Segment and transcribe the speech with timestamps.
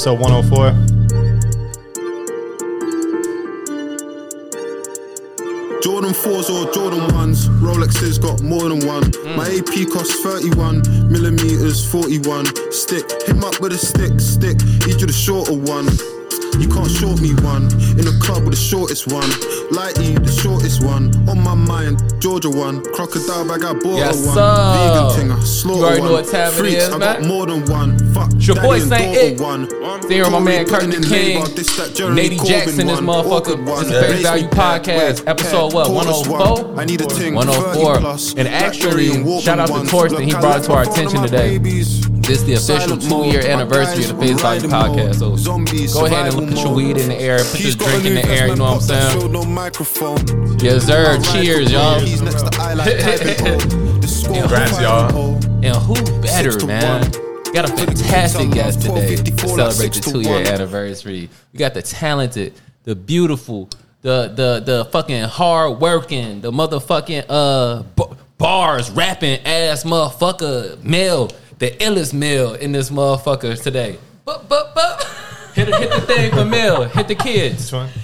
[0.00, 0.70] episode 104.
[5.82, 9.02] Jordan 4s or Jordan 1s, Rolexes got more than one.
[9.02, 9.36] Mm.
[9.36, 12.46] My AP costs 31, millimeters 41.
[12.72, 14.56] Stick, him up with a stick, stick,
[14.88, 15.84] each you the shorter one.
[16.60, 17.64] You can't short me one,
[17.98, 19.28] in the club with the shortest one.
[19.72, 21.08] Lighty, the shortest one.
[21.28, 22.84] On my mind, Georgia one.
[22.92, 24.34] Crocodile bag, I bought Yes, one.
[24.34, 24.74] sir.
[24.76, 26.08] Vegan thing, I slaughter You already one.
[26.10, 27.22] know what time it Freaks, is, I man.
[27.22, 28.12] got more than one.
[28.12, 29.40] Fuck, It's your boy, Saint It.
[29.40, 29.68] one.
[30.08, 31.38] Here, my man, Tory Kirk the putting in King.
[31.40, 33.64] labor, this that Jeremy Nady Jackson, this motherfucker.
[33.64, 36.64] This is Face Value Podcast, episode what, 104?
[36.64, 36.78] one.
[36.78, 37.96] I need a ting, 104.
[38.36, 39.08] And actually,
[39.40, 41.58] shout out to Torsten, he brought it to our attention today.
[42.30, 42.46] Babies.
[42.46, 45.14] This is the official two-year anniversary of the guys Face Value Podcast.
[45.16, 48.26] So go ahead and put your weed in the air, put your drink in the
[48.26, 48.48] air.
[48.48, 49.32] You know what I'm investment box that saying?
[49.32, 50.62] showed.
[50.62, 51.20] Yes, sir.
[51.32, 52.00] Cheers, y'all.
[52.00, 53.56] He's next to I like typing O.
[54.00, 55.36] The score Congrats, y'all.
[55.64, 57.02] And who better, man?
[57.02, 57.10] one.
[57.52, 61.28] Got a For the Kings, fantastic guest today to celebrate the two-year anniversary.
[61.52, 63.68] We got the talented, the beautiful,
[64.02, 68.04] the the the fucking hard working, the motherfucking uh b-
[68.38, 71.28] bars rapping ass motherfucker Mel,
[71.60, 73.98] the illest Mel in this motherfucker today.
[74.24, 75.00] Bup, bup, bup.
[75.54, 76.84] Hit, the- hit the thing for Mel.
[76.84, 77.72] Hit the kids.
[77.72, 77.88] Which one?
[77.88, 77.94] Hit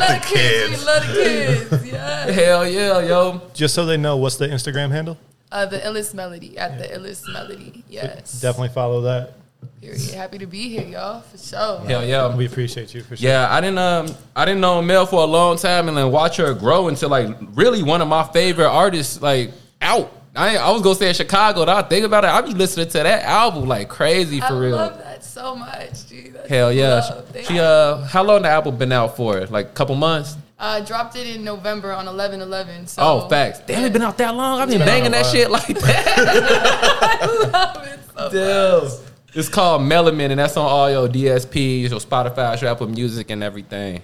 [0.00, 0.68] the kids.
[0.68, 0.86] We kids.
[0.86, 1.86] love the kids.
[1.92, 2.30] Yeah.
[2.30, 3.40] Hell yeah, yo.
[3.54, 5.16] Just so they know, what's the Instagram handle?
[5.50, 7.82] Uh, the illest melody at the illest melody.
[7.88, 8.40] Yes.
[8.40, 9.34] Definitely follow that.
[9.80, 10.10] Period.
[10.10, 11.22] Happy to be here, y'all.
[11.22, 11.80] For sure.
[11.80, 12.34] Hell yeah.
[12.34, 13.28] We appreciate you for sure.
[13.28, 16.36] Yeah, I didn't um I didn't know Mel for a long time and then watch
[16.36, 20.12] her grow into like really one of my favorite artists like out.
[20.36, 22.86] I I was gonna say in Chicago, but I think about it, I be listening
[22.88, 24.78] to that album like crazy for I real.
[24.78, 26.28] I love that so much, G.
[26.30, 26.94] That's Hell yeah.
[26.94, 27.36] love.
[27.44, 29.46] She uh how long the album been out for?
[29.46, 30.36] Like a couple months?
[30.60, 32.88] Uh, dropped it in November on 11 11.
[32.88, 33.60] So, Oh, facts.
[33.60, 34.60] Damn, it been out that long.
[34.60, 36.14] I've been banging that shit like that.
[37.20, 38.30] I love it so
[38.90, 39.04] Damn.
[39.34, 43.42] It's called Melanin, and that's on all your DSPs, your Spotify, your Apple Music, and
[43.44, 44.02] everything.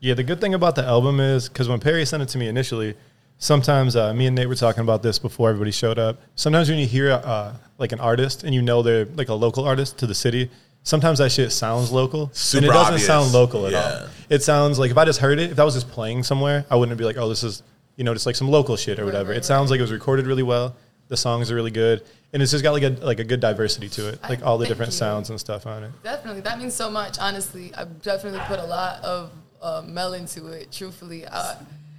[0.00, 2.48] Yeah, the good thing about the album is because when Perry sent it to me
[2.48, 2.94] initially,
[3.42, 6.20] sometimes uh, me and Nate were talking about this before everybody showed up.
[6.36, 9.64] Sometimes when you hear uh, like an artist and you know they're like a local
[9.64, 10.48] artist to the city,
[10.84, 13.06] sometimes that shit sounds local Super and it doesn't obvious.
[13.06, 13.98] sound local at Yeah.
[14.02, 14.08] all.
[14.30, 16.76] It sounds like if I just heard it, if that was just playing somewhere, I
[16.76, 17.62] wouldn't be like, oh, this is
[17.96, 19.30] you know just like some local shit or whatever.
[19.30, 19.72] right, it sounds right.
[19.72, 20.74] like it was recorded really well.
[21.08, 22.02] The songs are really good,
[22.32, 24.64] and it's just got like a like a good diversity to it, like all the
[24.64, 24.98] thank different you.
[24.98, 25.90] sounds and stuff on it.
[26.02, 26.40] Definitely.
[26.42, 27.74] That means so much, honestly.
[27.74, 31.26] I've definitely put a lot of uh, Mel into it, truthfully.
[31.26, 31.56] Uh,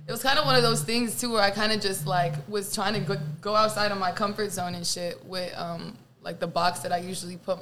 [0.08, 2.34] it was kind of one of those things, too, where I kind of just, like,
[2.50, 6.40] was trying to go, go outside of my comfort zone and shit with, um, like,
[6.40, 7.60] the box that I usually put.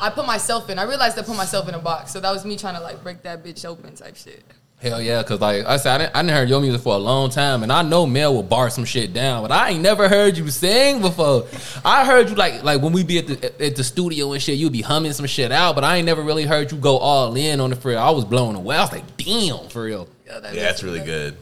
[0.00, 0.78] I put myself in.
[0.78, 2.12] I realized I put myself in a box.
[2.12, 4.42] So that was me trying to, like, break that bitch open type shit.
[4.78, 6.98] Hell yeah, cause like I said, I didn't, I didn't heard your music for a
[6.98, 10.06] long time, and I know Mel will bar some shit down, but I ain't never
[10.06, 11.46] heard you sing before.
[11.82, 14.58] I heard you like like when we be at the at the studio and shit,
[14.58, 17.34] you be humming some shit out, but I ain't never really heard you go all
[17.36, 17.98] in on the for real.
[18.00, 18.76] I was blown away.
[18.76, 20.10] I was like, damn, for real.
[20.26, 21.36] Yeah, that Yeah, that's really that- good.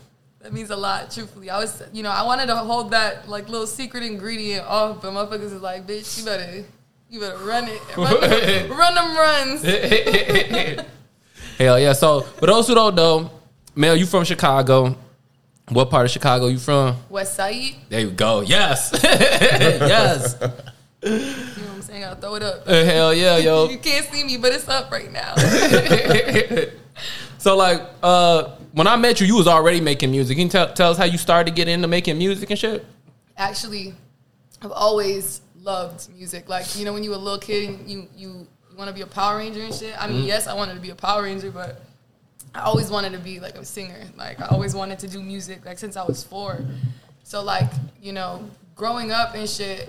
[0.44, 1.48] That means a lot, truthfully.
[1.48, 5.10] I was, you know, I wanted to hold that like little secret ingredient off, but
[5.14, 6.64] motherfuckers is like, bitch, you better,
[7.08, 9.62] you better run it, run, them- run them runs.
[11.58, 11.94] Hell yeah.
[11.94, 13.30] So for those who don't know,
[13.74, 14.94] Mel, you from Chicago?
[15.70, 16.94] What part of Chicago you from?
[17.08, 18.42] West Side, There you go.
[18.42, 20.36] Yes, yes.
[21.02, 22.04] you know what I'm saying?
[22.04, 22.64] I'll throw it up.
[22.68, 23.70] Uh, Hell yeah, yo.
[23.70, 25.34] You can't see me, but it's up right now.
[27.38, 30.36] So like, uh, when I met you, you was already making music.
[30.36, 32.84] Can you tell, tell us how you started to get into making music and shit?
[33.36, 33.94] Actually,
[34.62, 36.48] I've always loved music.
[36.48, 38.28] Like, you know, when you were a little kid and you you,
[38.70, 39.94] you want to be a Power Ranger and shit.
[40.00, 41.82] I mean, yes, I wanted to be a Power Ranger, but
[42.52, 44.02] I always wanted to be like a singer.
[44.16, 46.64] Like, I always wanted to do music like since I was four.
[47.22, 47.70] So like,
[48.02, 49.88] you know, growing up and shit,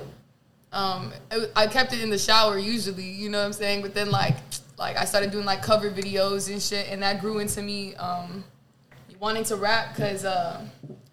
[0.71, 3.81] um, it, I kept it in the shower usually, you know what I'm saying?
[3.81, 4.35] But then like,
[4.77, 8.43] like I started doing like cover videos and shit, and that grew into me um,
[9.25, 10.63] wanting to rap because uh,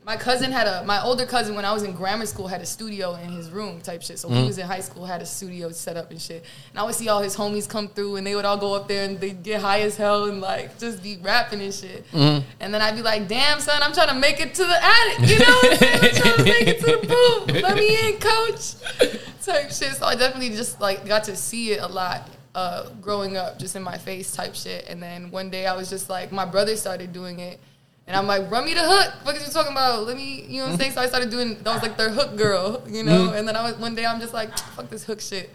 [0.04, 2.66] my cousin had a my older cousin when I was in grammar school had a
[2.66, 4.18] studio in his room type shit.
[4.18, 6.44] So when he was in high school, had a studio set up and shit.
[6.68, 8.86] And I would see all his homies come through, and they would all go up
[8.86, 12.04] there and they get high as hell and like just be rapping and shit.
[12.12, 15.30] And then I'd be like, "Damn son, I'm trying to make it to the attic,
[15.30, 15.54] you know?
[15.62, 16.00] what I'm saying?
[16.02, 17.62] I'm trying to make it to the booth.
[17.62, 18.74] Let me in, coach."
[19.42, 19.96] Type shit.
[19.96, 23.74] So I definitely just like got to see it a lot uh, growing up, just
[23.74, 24.84] in my face type shit.
[24.88, 27.58] And then one day I was just like, my brother started doing it.
[28.06, 29.14] And I'm like, run me the hook.
[29.24, 30.06] What are you talking about?
[30.06, 30.92] Let me, you know what I'm saying?
[30.92, 33.26] So I started doing, that was like their hook girl, you know?
[33.26, 33.36] Mm-hmm.
[33.36, 35.50] And then I was, one day I'm just like, fuck this hook shit.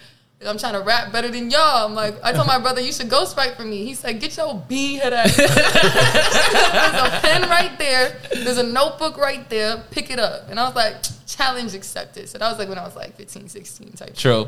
[0.45, 1.87] I'm trying to rap better than y'all.
[1.87, 3.83] I'm like, I told my brother, you should ghostwrite for me.
[3.85, 5.35] He said, get your B head ass.
[5.37, 8.15] There's a pen right there.
[8.31, 9.83] There's a notebook right there.
[9.89, 10.49] Pick it up.
[10.49, 10.95] And I was like,
[11.25, 12.29] challenge accepted.
[12.29, 14.13] So that was like when I was like 15, 16 type.
[14.15, 14.47] True.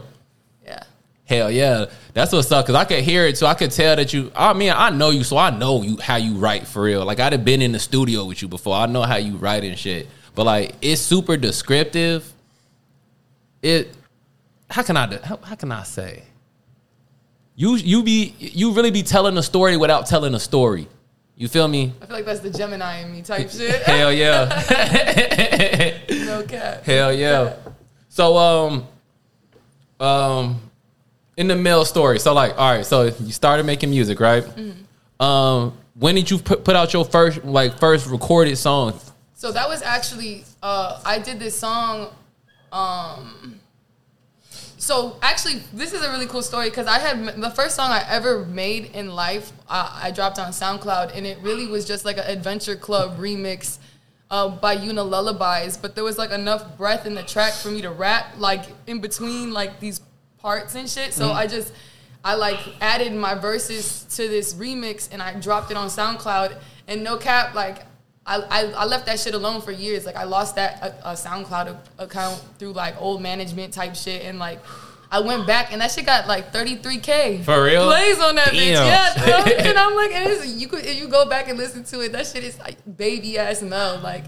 [0.63, 0.83] Yeah.
[1.29, 2.65] Hell yeah, that's what's up.
[2.65, 4.31] Cause I could hear it, so I could tell that you.
[4.35, 7.05] I mean, I know you, so I know you how you write for real.
[7.05, 8.75] Like I'd have been in the studio with you before.
[8.75, 10.07] I know how you write and shit.
[10.33, 12.33] But like, it's super descriptive.
[13.61, 13.95] It.
[14.71, 15.05] How can I?
[15.05, 16.23] do- How, how can I say?
[17.55, 20.87] You you be you really be telling a story without telling a story.
[21.35, 21.93] You feel me?
[22.01, 23.83] I feel like that's the Gemini in me type shit.
[23.83, 24.45] Hell yeah.
[26.25, 26.83] no cap.
[26.85, 27.55] Hell yeah.
[28.09, 28.87] So um
[29.99, 30.61] um
[31.39, 32.19] in the mill story.
[32.19, 34.45] So like all right, so you started making music, right?
[35.19, 38.93] Um when did you put, put out your first like first recorded song?
[39.33, 42.13] So that was actually uh, I did this song.
[42.71, 43.59] Um,
[44.77, 48.03] so actually, this is a really cool story because I had the first song I
[48.09, 49.51] ever made in life.
[49.69, 53.77] I, I dropped on SoundCloud, and it really was just like an adventure club remix
[54.31, 55.77] uh, by Yuna Lullabies.
[55.77, 58.99] But there was like enough breath in the track for me to rap, like in
[58.99, 60.01] between like these
[60.39, 61.13] parts and shit.
[61.13, 61.73] So I just
[62.23, 66.57] I like added my verses to this remix and I dropped it on SoundCloud.
[66.87, 67.85] And no cap, like
[68.25, 70.05] I, I, I left that shit alone for years.
[70.05, 74.37] Like I lost that uh, uh, SoundCloud account through like old management type shit, and
[74.37, 74.59] like
[75.11, 77.87] I went back and that shit got like 33k For real?
[77.87, 78.73] plays on that bitch.
[78.73, 82.11] Yeah, and I'm like, and you could if you go back and listen to it,
[82.11, 84.25] that shit is like baby ass Mel, like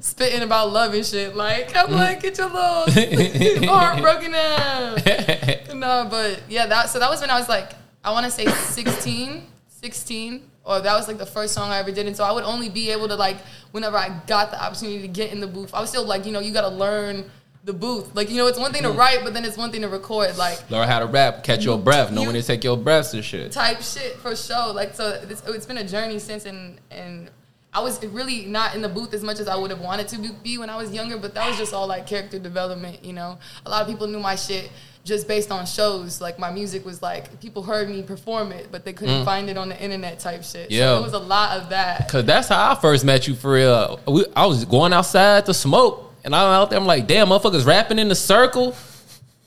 [0.00, 1.36] spitting about love and shit.
[1.36, 1.94] Like I'm mm-hmm.
[1.94, 5.74] like, get your little heart broken out.
[5.74, 8.46] no, but yeah, that so that was when I was like, I want to say
[8.46, 12.32] 16, 16, or that was like the first song I ever did, and so I
[12.32, 13.36] would only be able to like
[13.72, 15.74] whenever I got the opportunity to get in the booth.
[15.74, 17.30] I was still like, you know, you got to learn
[17.64, 18.14] the booth.
[18.14, 18.98] Like, you know, it's one thing to mm-hmm.
[18.98, 20.36] write, but then it's one thing to record.
[20.36, 23.12] Like Learn how to rap, catch your breath, know You- when to take your breaths
[23.14, 23.52] and shit.
[23.52, 24.72] type shit for sure.
[24.72, 27.30] Like so, it's, it's been a journey since, and and
[27.72, 30.18] I was really not in the booth as much as I would have wanted to
[30.42, 31.16] be- when I was younger.
[31.16, 33.38] But that was just all like character development, you know.
[33.64, 34.70] A lot of people knew my shit
[35.04, 36.20] just based on shows.
[36.20, 39.24] Like my music was like people heard me perform it, but they couldn't mm.
[39.24, 40.70] find it on the internet type shit.
[40.70, 40.96] Yeah.
[40.96, 42.08] so it was a lot of that.
[42.08, 44.00] Cause that's how I first met you for real.
[44.06, 46.78] We, I was going outside to smoke, and I'm out there.
[46.78, 48.74] I'm like, damn, motherfuckers rapping in the circle,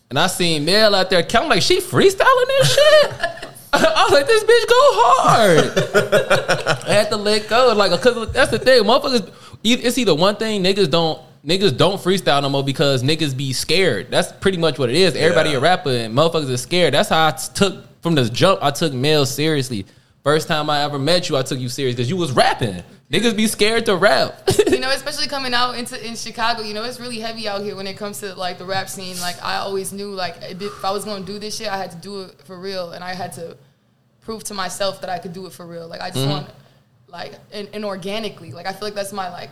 [0.10, 1.26] and I seen Mel out there.
[1.34, 3.12] I'm like, she freestyling this shit.
[3.96, 6.86] I was like, this bitch go hard.
[6.88, 9.32] I had to let go, like, cause that's the thing, motherfuckers.
[9.64, 14.12] It's either one thing niggas don't niggas don't freestyle no more because niggas be scared.
[14.12, 15.16] That's pretty much what it is.
[15.16, 15.58] Everybody Yeah.
[15.58, 16.94] a rapper and motherfuckers are scared.
[16.94, 18.60] That's how I took from the jump.
[18.62, 19.86] I took Mel seriously.
[20.24, 22.82] First time I ever met you, I took you serious because you was rapping.
[23.12, 24.50] Niggas be scared to rap.
[24.68, 27.76] you know, especially coming out into in Chicago, you know, it's really heavy out here
[27.76, 29.20] when it comes to like the rap scene.
[29.20, 31.98] Like I always knew, like if I was gonna do this shit, I had to
[31.98, 33.58] do it for real, and I had to
[34.22, 35.90] prove to myself that I could do it for real.
[35.90, 36.30] Like I just mm-hmm.
[36.30, 36.50] want,
[37.08, 38.54] like, and, and organically.
[38.54, 39.50] Like I feel like that's my like,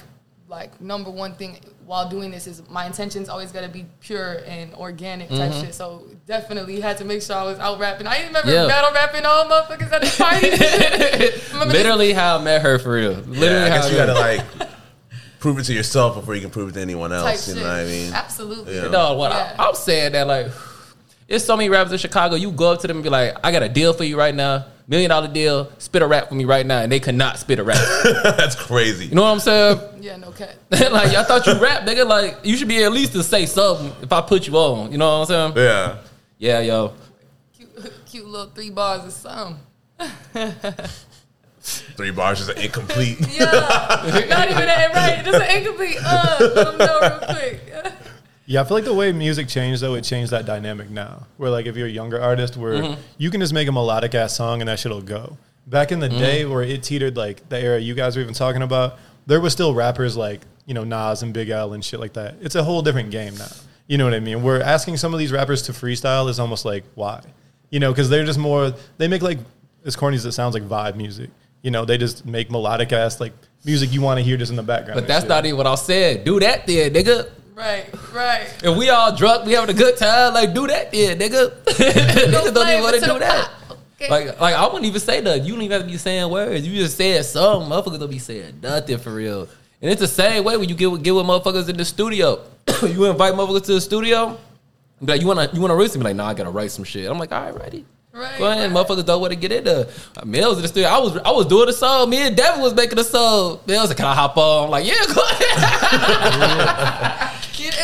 [0.52, 4.74] like number one thing while doing this is my intentions always gotta be pure and
[4.76, 5.62] organic type mm-hmm.
[5.62, 5.74] shit.
[5.74, 8.06] So definitely had to make sure I was out rapping.
[8.06, 8.68] I remember Yeah.
[8.68, 10.52] battle rapping all motherfuckers at the parties.
[10.62, 11.54] and shit.
[11.54, 13.12] Remember this- Literally how I met her for real.
[13.14, 14.42] Literally Yeah, I guess I you gotta like
[15.40, 17.48] prove it to yourself before you can prove it to anyone type else.
[17.48, 17.64] You shit.
[17.64, 18.14] know what I mean?
[18.14, 18.76] Absolutely.
[18.76, 18.88] Yeah.
[18.90, 19.56] No, what Yeah.
[19.58, 20.48] I, I'm saying that like,
[21.30, 22.36] there's so many rappers in Chicago.
[22.36, 24.36] You go up to them and be like, I got a deal for you right
[24.36, 25.72] now, million dollar deal.
[25.80, 27.78] Spit a rap for me right now, and they cannot spit a rap.
[28.24, 29.08] That's crazy.
[29.08, 29.80] You know what I'm saying?
[30.02, 30.58] Yeah, no cat.
[30.70, 32.06] like I thought you rap, nigga.
[32.06, 34.92] Like you should be at least to say something if I put you on.
[34.92, 35.66] You know what I'm saying?
[35.66, 35.98] Yeah.
[36.38, 36.94] Yeah, yo.
[37.58, 39.60] Cute, cute little three bars or something.
[41.64, 43.20] Three bars is incomplete.
[43.32, 43.46] Yeah,
[44.30, 45.24] not even that, right?
[45.24, 45.98] Just an incomplete.
[46.04, 48.01] Uh, let 'em know real quick.
[48.46, 51.28] Yeah, I feel like the way music changed though, it changed that dynamic now.
[51.38, 53.02] Where like if you're a younger artist, where Mm-hmm.
[53.18, 55.38] you can just make a melodic ass song and that shit'll go.
[55.68, 56.18] Back in the Mm-hmm.
[56.20, 59.54] day where it teetered like the era you guys were even talking about, there was
[59.54, 62.36] still rappers like you know Nas and Big L and shit like that.
[62.42, 63.52] It's a whole different game now.
[63.88, 64.42] You know what I mean?
[64.42, 67.22] We're asking some of these rappers to freestyle is almost like why,
[67.70, 69.40] you know, because they're just more they make like
[69.86, 71.30] as corny as it sounds like vibe music.
[71.62, 73.34] You know, they just make melodic ass like
[73.66, 74.96] music you want to hear just in the background.
[75.00, 75.30] But that's shit.
[75.30, 76.24] not even what I said.
[76.24, 77.30] Do that then, nigga.
[77.62, 78.64] Right, right.
[78.64, 81.52] If we all drunk, we having a good time, like do that then, nigga.
[81.66, 83.52] Niggas don't even want to to do that.
[84.02, 84.10] Okay.
[84.10, 85.44] Like, like I wouldn't even say that.
[85.44, 86.68] You don't even have to be saying words.
[86.68, 87.70] You just said something.
[87.70, 89.48] Motherfuckers don't be saying nothing for real.
[89.80, 92.44] And it's the same way when you get with, get with motherfuckers in the studio.
[92.82, 94.40] you invite motherfuckers to the studio.
[95.00, 96.02] Be like, you wanna you wanna write something?
[96.02, 97.12] Like, nah, I gotta write some shit.
[97.12, 97.86] I'm like, all right, ready.
[98.12, 98.88] Right, Go ahead, right.
[98.88, 99.88] motherfuckers don't want to get into.
[100.18, 100.90] Uh, Mills in the studio.
[100.90, 102.10] I was I was doing the song.
[102.10, 103.60] Me and Devin was making the song.
[103.68, 104.66] Mills like, can I hop on?
[104.66, 107.22] I'm like, yeah, go ahead.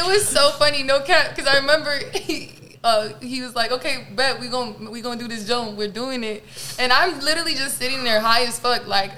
[0.07, 3.71] It, it was so funny, no cap, because I remember he, uh, he was like,
[3.71, 5.77] "Okay, bet we gonna we gonna do this joint.
[5.77, 6.43] We're doing it,"
[6.79, 9.11] and I'm literally just sitting there high as fuck, like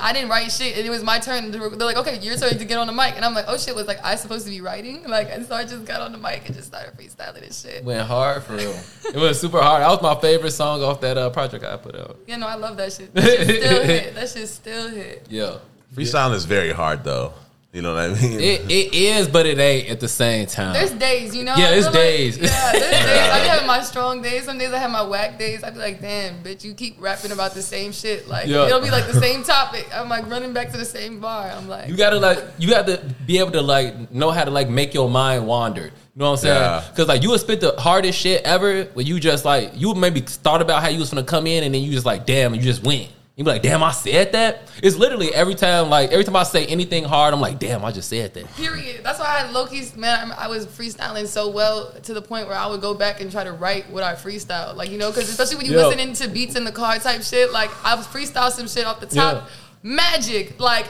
[0.00, 1.50] I didn't write shit, and it was my turn.
[1.50, 3.56] To, they're like, "Okay, your turn to get on the mic," and I'm like, "Oh
[3.56, 5.04] shit!" Was like I supposed to be writing?
[5.04, 7.84] Like, and so I just got on the mic and just started freestyling and shit.
[7.84, 8.74] Went hard for real.
[9.06, 9.82] it was super hard.
[9.82, 12.18] That was my favorite song off that uh, project I put out.
[12.26, 13.14] Yeah, no, I love that shit.
[13.14, 14.14] That shit still hit.
[14.14, 15.26] That shit still hit.
[15.30, 15.56] Yeah.
[15.94, 17.32] Freestyling is very hard though.
[17.70, 18.40] You know what I mean?
[18.40, 20.72] It, it is, but it ain't at the same time.
[20.72, 21.54] There's days, you know.
[21.54, 22.40] Yeah, it's feel days.
[22.40, 23.30] Like, yeah, there's days.
[23.30, 24.44] I have my strong days.
[24.44, 25.62] Some days I have my whack days.
[25.62, 28.26] I be like, damn, bitch, you keep rapping about the same shit.
[28.26, 28.66] Like Yeah.
[28.66, 29.86] it'll be like the same topic.
[29.94, 31.50] I'm like running back to the same bar.
[31.50, 34.50] I'm like, You gotta like you got to be able to like know how to
[34.50, 35.84] like make your mind wander.
[35.84, 36.54] You know what I'm saying?
[36.62, 36.84] Yeah.
[36.90, 40.20] Because like you would spit the hardest shit ever when you just like you maybe
[40.20, 42.62] thought about how you was gonna come in and then you just like damn you
[42.62, 43.10] just went.
[43.38, 44.68] You be like damn I said that.
[44.82, 47.92] It's literally every time like every time I say anything hard I'm like damn I
[47.92, 48.52] just said that.
[48.56, 49.02] Period.
[49.04, 50.32] That's why I had Loki's man.
[50.32, 53.30] I I was freestyling so well to the point where I would go back and
[53.30, 54.74] try to write what I freestyled.
[54.74, 55.86] Like you know, because especially when you Yeah.
[55.86, 57.52] listening to beats in the car type shit.
[57.52, 59.44] Like I was freestyle some shit off the top.
[59.44, 59.48] Yeah.
[59.84, 60.58] Magic.
[60.58, 60.86] Like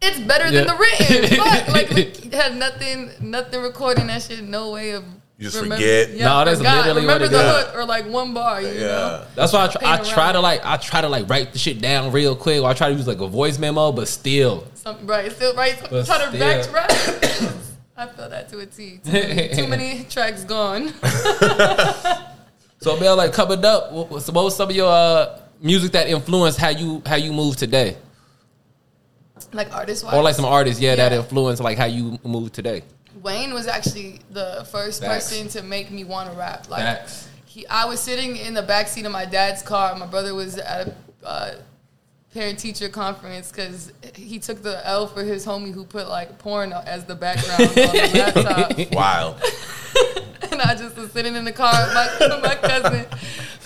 [0.00, 1.36] it's better than the written.
[1.36, 1.68] Fuck.
[1.68, 4.44] Like we had nothing, nothing recording that shit.
[4.44, 5.04] No way of.
[5.38, 6.12] You just forget?
[6.14, 6.76] No, that's forgot.
[6.86, 7.64] literally what Remember it the is.
[7.66, 8.62] hook or like one bar.
[8.62, 8.80] You Yeah.
[8.86, 9.24] know.
[9.34, 11.80] That's why I try, I try to like I try to like write the shit
[11.80, 15.06] down real quick or I try to use like a voice memo but still Something
[15.06, 15.30] right.
[15.32, 15.76] Still right.
[15.90, 16.40] But Try to still.
[16.40, 17.52] backtrack.
[17.98, 19.00] I feel that to a T.
[19.04, 20.92] Too many, too many tracks gone.
[22.78, 23.90] So Bill, like covered up.
[23.90, 27.32] What, what what was some of your uh, music that influenced how you how you
[27.32, 27.96] move today,
[29.52, 30.14] like artist wise.
[30.14, 31.18] or like some artists, yeah, that Yeah.
[31.18, 32.82] influenced like how you move today?
[33.22, 35.30] Wayne was actually the first Facts.
[35.30, 36.68] person to make me want to rap.
[36.68, 37.28] Like Facts.
[37.46, 39.94] he, I was sitting in the back seat of my dad's car.
[39.96, 40.88] My brother was at
[41.22, 41.54] a uh,
[42.34, 46.72] parent teacher conference because he took the L for his homie who put like porn
[46.72, 48.92] as the background on the laptop.
[48.92, 49.42] Wild.
[50.52, 53.06] and I just was sitting in the car with my, my cousin.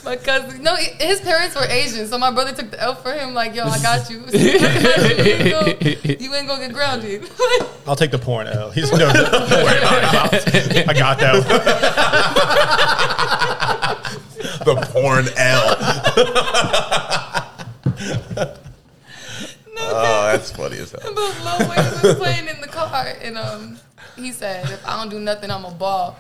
[0.04, 3.35] My cousin, no, his parents were Asian, so my brother took the L for him.
[3.35, 4.23] Like, yo, I got you.
[4.26, 5.25] I got you.
[5.25, 7.28] You ain't gonna- You ain't gonna get grounded.
[7.87, 8.71] I'll take the porn L.
[8.71, 9.14] He's no, don't
[9.50, 10.88] worry about it.
[10.88, 11.37] I got that.
[14.64, 15.76] The porn L.
[19.78, 21.00] oh, that's funny as hell.
[21.02, 23.78] But Lil Wayne was playing in the car, and um,
[24.16, 26.16] he said, "If I don't do nothing, I'm a ball.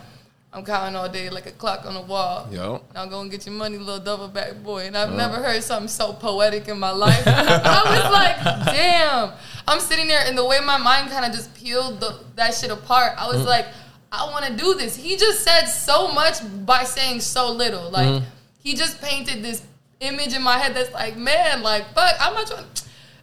[0.52, 2.48] I'm counting all day like a clock on the wall.
[2.50, 2.82] Yo.
[2.92, 5.88] Now go and get your money, little double back boy." And I've never heard something
[5.88, 7.22] so poetic in my life.
[7.26, 9.32] I was like, "Damn!"
[9.68, 12.70] I'm sitting there, and the way my mind kind of just peeled the, that shit
[12.70, 13.46] apart, I was mm.
[13.46, 13.66] like,
[14.10, 17.88] "I want to do this." He just said so much by saying so little.
[17.88, 18.22] Like mm.
[18.58, 19.62] he just painted this
[20.00, 22.64] image in my head that's like, man, like fuck, I'm not trying.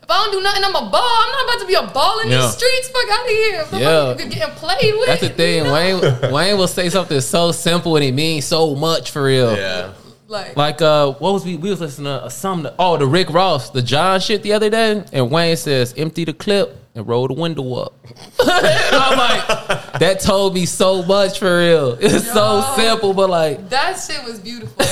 [0.07, 1.01] If I don't do nothing, I'm a ball.
[1.03, 2.39] I'm not about to be a ball in Yeah.
[2.43, 2.87] these streets.
[2.87, 3.61] Fuck out of here.
[3.61, 4.07] If Yeah.
[4.07, 4.13] yeah.
[4.15, 5.05] getting played with.
[5.07, 5.57] That's the thing.
[5.57, 5.73] you know?
[5.73, 9.53] Wayne Wayne will say something so simple and it means so much for real.
[9.57, 9.89] Yeah.
[10.29, 13.31] Like, Like uh, what was we we was listening to uh, some oh the Rick
[13.31, 17.27] Ross the John shit the other day and Wayne says empty the clip and roll
[17.27, 17.94] the window up.
[18.39, 19.48] I'm like
[20.00, 21.98] that told me so much for real.
[22.01, 24.75] It's so simple but like that shit was beautiful.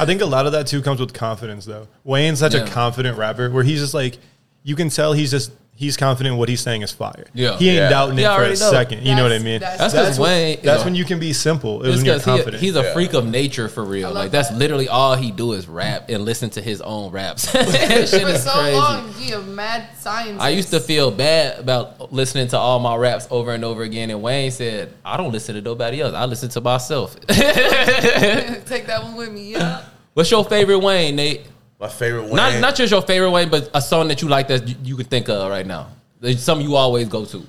[0.00, 1.88] I think a lot of that too comes with confidence, though.
[2.04, 2.64] Wayne's such Yeah.
[2.64, 4.18] a confident rapper where he's just like,
[4.62, 7.26] you can tell he's just he's confident what he's saying is fire.
[7.34, 7.56] Yeah.
[7.58, 7.88] he ain't Yeah.
[7.90, 8.54] doubting He it for a know.
[8.54, 9.04] second.
[9.06, 9.60] You know what I mean?
[9.60, 10.84] that's- That's 'cause when- Wayne- That's yeah.
[10.84, 11.82] when you can be simple.
[11.82, 12.92] It was it's when you're because he, he's a Yeah.
[12.92, 14.10] freak of nature for real.
[14.12, 14.58] Like that's that.
[14.58, 17.46] literally all he do is rap and listen to his own raps.
[17.52, 18.76] that shit For is so crazy.
[18.78, 20.40] long, he a mad scientist.
[20.40, 24.10] I used to feel bad about listening to all my raps over and over again,
[24.10, 26.14] and Wayne said, "I don't listen to nobody else.
[26.14, 29.52] I listen to myself." take that one with me.
[29.52, 29.82] Yeah.
[30.14, 31.42] What's your favorite Wayne, Nate?
[31.82, 32.36] My favorite one.
[32.36, 34.96] Not not just your favorite Wayne, but a song that you like that you, you
[34.96, 35.88] can think of right now.
[36.20, 37.44] There's something you always go to.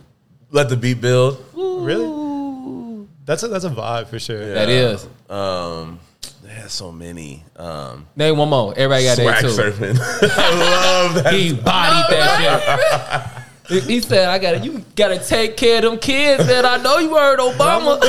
[0.49, 1.37] Let the beat build.
[1.53, 3.05] really.
[3.25, 4.55] That's a that's a vibe for sure.
[4.55, 5.07] That is.
[5.29, 5.99] Um,
[6.41, 7.43] there's so many.
[7.55, 8.73] Um, Name one more.
[8.75, 9.49] Everybody got that swag too.
[9.49, 9.99] surfing.
[10.37, 10.59] I
[11.11, 11.33] love that.
[11.33, 13.83] He bodied that shit.
[13.83, 17.15] He said, "I gotta, you gotta take care of them kids." Man, I know you
[17.15, 17.99] heard Obama.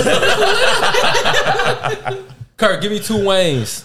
[2.56, 3.84] Kurt, give me two Waynes.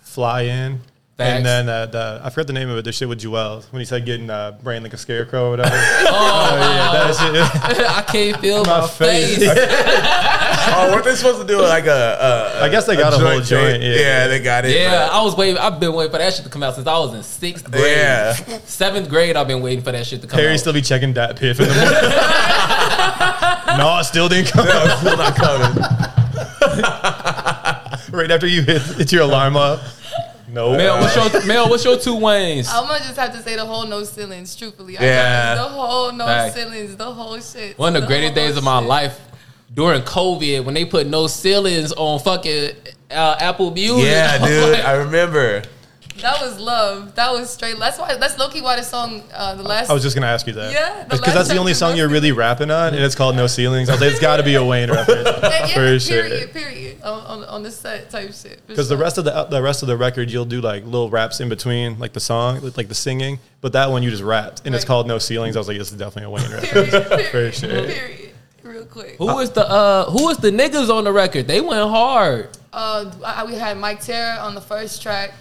[0.00, 0.80] Fly in.
[1.18, 1.36] Facts.
[1.38, 2.84] And then uh, the I forgot the name of it.
[2.84, 5.70] The shit with Juelz when he said getting uh, brain like a scarecrow or whatever.
[5.74, 7.86] oh, yeah, that shit.
[7.90, 9.38] I can't feel my, My face.
[9.38, 9.48] face.
[10.70, 12.60] Oh, weren't they supposed to do like a?
[12.60, 13.94] a I guess they got a whole joint, yeah.
[13.94, 14.76] Yeah, they got it.
[14.76, 15.56] Yeah, I was waiting.
[15.56, 17.96] I've been waiting for that shit to come out since I was in sixth grade.
[17.96, 18.34] Yeah.
[18.64, 20.60] Seventh grade, I've been waiting for that shit to come Perry out.
[20.60, 21.94] still be checking that piff in the morning.
[23.78, 24.66] no, it still didn't come.
[24.66, 25.82] No, it's still not coming.
[28.12, 29.80] right after you hit, hit your alarm up.
[30.50, 30.76] No.
[30.76, 31.68] Mel, what's your Mel?
[31.68, 32.68] What's your two Waynes?
[32.72, 34.56] I'm gonna just have to say the whole no ceilings.
[34.56, 35.54] Truthfully, I Yeah.
[35.56, 36.54] got the whole no Facts.
[36.54, 37.78] ceilings, the whole shit.
[37.78, 39.18] One of the greatest whole days of my life
[39.74, 42.70] during COVID when they put no ceilings on fucking
[43.10, 44.04] uh, Apple Music.
[44.06, 45.62] Yeah, I'm dude, like, I remember.
[46.20, 47.14] That was love.
[47.14, 47.78] That was straight.
[47.78, 48.16] That's why.
[48.16, 49.90] That's low key why the song, uh, the last.
[49.90, 50.72] I was just gonna ask you that.
[50.72, 53.88] Yeah, because that's the only song you're really rapping on, and it's called No Ceilings.
[53.88, 56.22] I was like, it's got to be a Wayne reference Yeah, yeah, for sure.
[56.24, 57.02] period, period.
[57.02, 58.60] On, on, on the set type shit.
[58.60, 61.10] for Because the rest of the the rest of the record, you'll do like little
[61.10, 63.38] raps in between, like the song, like the singing.
[63.60, 65.56] But that one you just rapped, and it's called No Ceilings.
[65.56, 66.90] I was like, this is definitely a Wayne reference.
[66.90, 67.70] Period, period, For sure.
[67.86, 68.34] Period.
[68.64, 69.16] Real quick.
[69.16, 71.46] Who was the uh was the niggas on the record?
[71.46, 72.50] They went hard.
[72.72, 75.32] Uh, I, we had Mike Terra on the first track.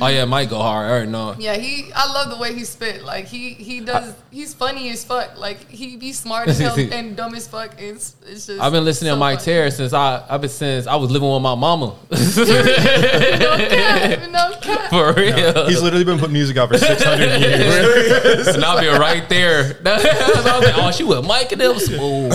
[0.00, 0.86] Oh yeah, Mike go hard.
[0.86, 1.34] I already know.
[1.36, 1.90] Yeah, he.
[1.92, 3.02] I love the way he spit.
[3.02, 4.14] Like he he does.
[4.30, 5.36] he's funny as fuck.
[5.36, 7.74] Like he be smart as hell and dumb as fuck.
[7.76, 8.60] It's, it's just.
[8.60, 9.44] I've been listening so to Mike funny.
[9.46, 11.96] Terry since I I've been since I was living with my mama.
[12.08, 14.30] No cap.
[14.30, 14.90] No cap.
[14.90, 15.66] For real.
[15.66, 18.46] He's literally been putting music out for 600 years.
[18.48, 19.76] and I'll be right there.
[19.84, 19.96] I
[20.36, 22.32] was like, oh, she with Mike and them smooth.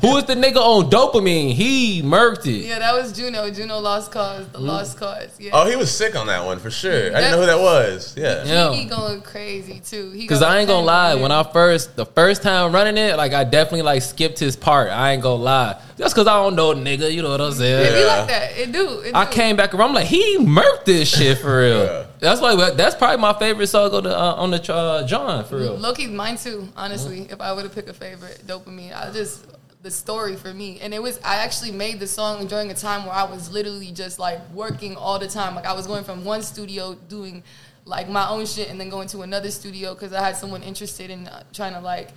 [0.00, 1.52] Who is the nigga on dopamine?
[1.52, 2.66] He murked it.
[2.66, 3.50] Yeah, that was Juno.
[3.50, 4.46] Juno Lost Cause.
[4.46, 4.52] Mm.
[4.52, 5.30] The Lost Cause.
[5.38, 5.50] Yeah.
[5.52, 7.14] Oh, he was sick on that one for sure.
[7.14, 8.16] I didn't know who that was.
[8.16, 8.44] Yeah.
[8.44, 8.72] Yeah.
[8.72, 10.26] He going crazy too.
[10.28, 13.44] Cause I ain't gonna lie, when I first the first time running it, like I
[13.44, 14.90] definitely like skipped his part.
[14.90, 17.52] I ain't gonna lie, just cause I don't know the nigga, you know what I'm
[17.52, 17.56] it.
[17.56, 17.86] saying?
[17.86, 18.58] It be like that.
[18.58, 19.00] It do.
[19.00, 19.32] It I do.
[19.32, 21.84] came back around, I'm like, he murked this shit for real.
[21.84, 22.06] Yeah.
[22.20, 25.56] That's why that's probably my favorite song on the uh, on the uh, John for
[25.56, 25.76] real.
[25.76, 26.68] Loki, mine too.
[26.76, 28.94] Honestly, if I were to pick a favorite, dopamine.
[28.94, 29.46] I just
[29.82, 33.06] the story for me, and it was I actually made the song during a time
[33.06, 35.54] where I was literally just like working all the time.
[35.54, 37.42] Like I was going from one studio doing
[37.84, 41.10] like my own shit, and then going to another studio because I had someone interested
[41.10, 42.10] in uh, trying to like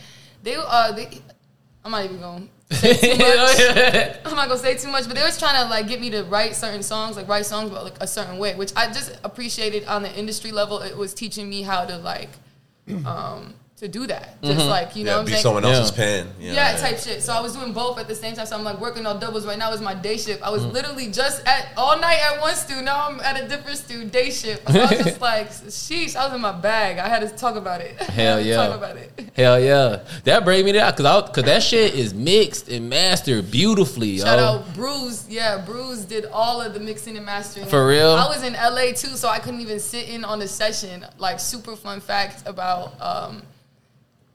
[0.43, 1.10] they uh they.
[1.86, 2.50] I'm not even going.
[2.70, 4.17] Too much.
[4.25, 6.24] I'm not gonna say too much, but they was trying to like get me to
[6.24, 9.86] write certain songs, like write songs about like a certain way, which I just appreciated
[9.86, 10.79] on the industry level.
[10.79, 12.29] It was teaching me how to like
[13.05, 15.43] um to do that, just like you know yeah, what I'm be saying.
[15.43, 16.03] someone else's Yeah.
[16.03, 16.27] pen.
[16.39, 17.21] you know, yeah, type shit.
[17.21, 18.45] So I was doing both at the same time.
[18.45, 19.71] So I'm like working on doubles right now.
[19.71, 20.41] Is my day shift.
[20.41, 22.81] I was literally just at all night at one stu.
[22.81, 24.67] Now I'm at a different stu day shift.
[24.71, 26.15] So I was just like, sheesh.
[26.15, 26.97] I was in my bag.
[26.97, 27.95] I had to talk about it.
[28.01, 28.55] I Hell had to yeah.
[28.67, 29.29] Talk about it.
[29.36, 33.49] Hell yeah, that bring me down because I because that shit is mixed and mastered
[33.51, 34.19] beautifully.
[34.19, 34.45] Shout yo.
[34.45, 35.27] out Bruce.
[35.29, 37.67] Yeah, Bruce did all of the mixing and mastering.
[37.67, 38.12] For real?
[38.12, 41.05] I was in LA too, so I couldn't even sit in on the session.
[41.17, 43.41] Like super fun fact about um,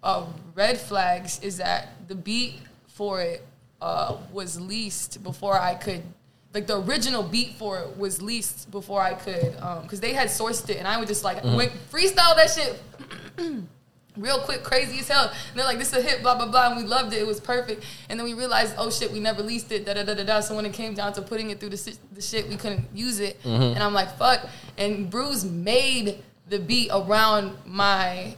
[0.03, 2.55] uh, Red Flags is that the beat
[2.87, 3.45] for it
[3.81, 6.03] uh, was leased before I could.
[6.55, 10.69] Like the original beat for it was leased before I could, because they had sourced
[10.71, 12.83] it, and I would just like went freestyle that shit
[14.17, 15.29] real quick, crazy as hell.
[15.29, 16.69] And they're like, this is a hit, blah, blah, blah.
[16.73, 17.21] And we loved it.
[17.21, 17.85] It was perfect.
[18.09, 20.41] And then we realized, oh shit, we never leased it, da da da da da.
[20.41, 22.89] So when it came down to putting it through the, si- the shit, we couldn't
[22.95, 23.37] use it.
[23.45, 24.49] And I'm like, fuck.
[24.77, 28.35] And Bruce made the beat around my,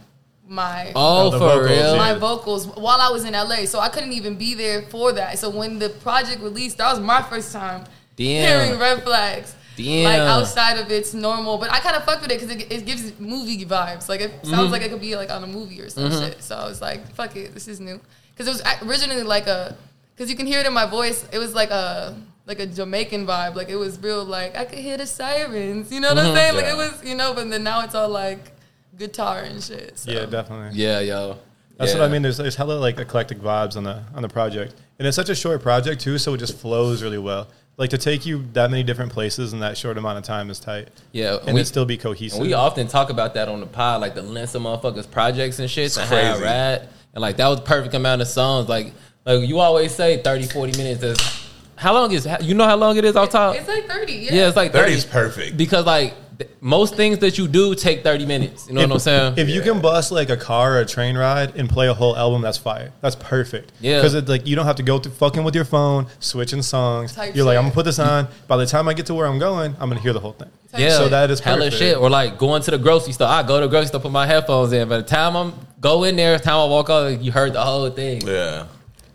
[0.51, 1.95] my, Oh, for vocals, real?
[1.97, 3.65] my vocals while I was in LA.
[3.65, 5.39] So I couldn't even be there for that.
[5.39, 7.85] So when the project released, that was my first time
[8.17, 8.67] Damn.
[8.67, 9.55] hearing red flags.
[9.77, 10.03] Damn.
[10.03, 12.85] Like outside of its normal, but I kind of fucked with it because it, it
[12.85, 14.09] gives movie vibes.
[14.09, 14.71] Like it sounds Mm-hmm.
[14.73, 16.43] like it could be like on a movie or some shit.
[16.43, 17.99] So I was like, fuck it, this is new.
[18.35, 19.75] Because it was originally like a,
[20.13, 21.25] because you can hear it in my voice.
[21.31, 23.55] It was like a like a Jamaican vibe.
[23.55, 24.25] Like it was real.
[24.25, 25.91] Like I could hear the sirens.
[25.91, 26.27] You know what Mm-hmm.
[26.27, 26.55] I'm saying?
[26.55, 26.73] Like Yeah.
[26.73, 27.33] it was, you know.
[27.33, 28.51] But then now it's all like
[28.97, 29.97] guitar and shit.
[29.97, 30.11] So.
[30.11, 30.77] Yeah, definitely.
[30.79, 31.37] Yeah, yo.
[31.77, 31.99] That's Yeah.
[31.99, 32.21] what I mean.
[32.21, 35.35] There's, there's hella like eclectic vibes on the on the project, and it's such a
[35.35, 37.47] short project too, so it just flows really well.
[37.77, 40.59] Like to take you that many different places in that short amount of time is
[40.59, 40.89] tight.
[41.13, 42.37] Yeah, and we- it still be cohesive.
[42.39, 45.57] And we often talk about that on the pod, like the length of motherfuckers' projects
[45.57, 46.43] and shit, and how crazy.
[46.43, 46.89] rad.
[47.13, 48.69] And like that was the perfect amount of songs.
[48.69, 48.93] Like
[49.25, 52.95] like you always say 30, 40 minutes is how long is you know how long
[52.97, 53.55] it is off top?
[53.55, 54.13] It's like 30.
[54.13, 54.33] Yeah.
[54.33, 55.57] yeah, it's like 30 30 is perfect.
[55.57, 58.67] Because like th- most things that you do take 30 minutes.
[58.67, 59.33] You know what I'm saying?
[59.37, 62.15] If you can bust like a car or a train ride and play a whole
[62.17, 62.91] album, that's fire.
[63.01, 63.71] That's perfect.
[63.79, 63.97] Yeah.
[63.97, 67.15] because it's like you don't have to go through fucking with your phone, switching songs.
[67.15, 67.57] Type You're like.
[67.57, 68.27] I'm gonna put this on.
[68.47, 70.49] By the time I get to where I'm going, I'm gonna hear the whole thing.
[70.77, 71.77] yeah, So that is hella perfect.
[71.77, 71.97] shit.
[71.97, 73.27] Or like going to the grocery store.
[73.27, 74.87] I go to the grocery store, put my headphones in.
[74.89, 77.89] By the time I'm go in there, time I walk out, you heard the whole
[77.89, 78.21] thing.
[78.25, 78.67] Yeah.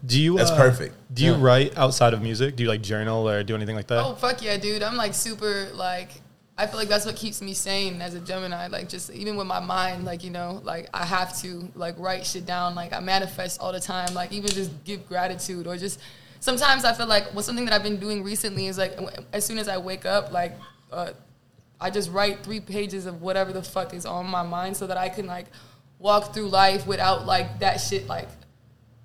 [0.05, 0.37] Do you?
[0.37, 0.95] That's uh, perfect.
[1.12, 1.39] Do you Yeah.
[1.41, 2.55] write outside of music?
[2.55, 4.05] Do you like journal or do anything like that?
[4.05, 4.83] Oh fuck yeah, dude!
[4.83, 6.11] I'm like super like.
[6.59, 8.69] I feel like that's what keeps me sane as a Gemini.
[8.69, 12.25] Like just even with my mind, like you know, like I have to like write
[12.25, 12.75] shit down.
[12.75, 14.14] Like I manifest all the time.
[14.14, 16.01] Like even just give gratitude or just
[16.40, 18.97] sometimes I feel like well something that I've been doing recently is like
[19.35, 20.57] as soon as I wake up, like
[20.90, 21.11] uh,
[21.79, 24.97] I just write three pages of whatever the fuck is on my mind so that
[24.97, 25.47] I can like
[25.99, 28.29] walk through life without like that shit like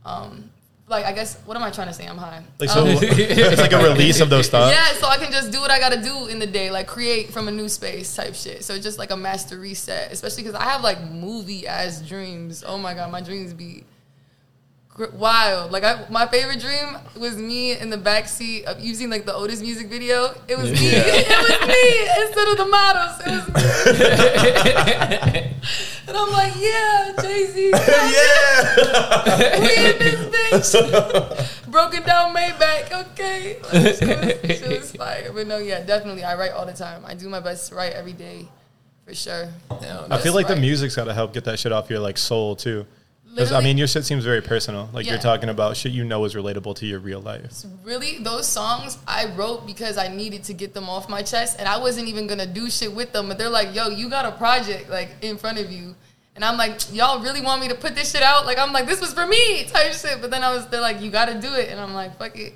[0.05, 0.50] um
[0.91, 2.05] like I guess what am I trying to say?
[2.05, 2.43] I'm high.
[2.59, 4.75] Like so, Um, it's like a release of those thoughts.
[4.75, 7.31] yeah, so I can just do what I gotta do in the day, like create
[7.31, 8.63] from a new space type shit.
[8.63, 12.63] So it's just like a master reset, especially because I have like movie ass dreams.
[12.67, 13.85] Oh my god, my dreams be
[15.13, 15.71] wild.
[15.71, 19.33] Like I, my favorite dream was me in the back seat of using like the
[19.33, 20.33] Otis music video.
[20.47, 20.77] It was me.
[20.93, 23.19] it was me instead of the models.
[23.25, 23.61] It was me.
[26.07, 27.69] and I'm like, yeah, Jay Z.
[27.71, 29.59] yeah.
[29.59, 31.67] we in this bitch.
[31.71, 33.59] Broken down Maybach, okay.
[33.61, 35.31] Like, she, was, she was fire.
[35.33, 36.23] But no, yeah, definitely.
[36.23, 37.03] I write all the time.
[37.05, 38.47] I do my best to write every day,
[39.05, 39.49] for sure.
[39.69, 42.55] I feel like the music's got to help get that shit off your like soul
[42.55, 42.85] too.
[43.33, 44.89] Because I mean, your shit seems very personal.
[44.93, 47.63] Like you're talking about shit you know is relatable to your real life.
[47.83, 51.67] Really, those songs I wrote because I needed to get them off my chest, and
[51.67, 53.29] I wasn't even gonna do shit with them.
[53.29, 55.95] But they're like, "Yo, you got a project like in front of you,"
[56.41, 58.87] and I'm like, "Y'all really want me to put this shit out?" Like I'm like,
[58.87, 60.19] "This was for me," type shit.
[60.21, 62.35] But then I was, they're like, "You got to do it," and I'm like, "Fuck
[62.37, 62.53] it,"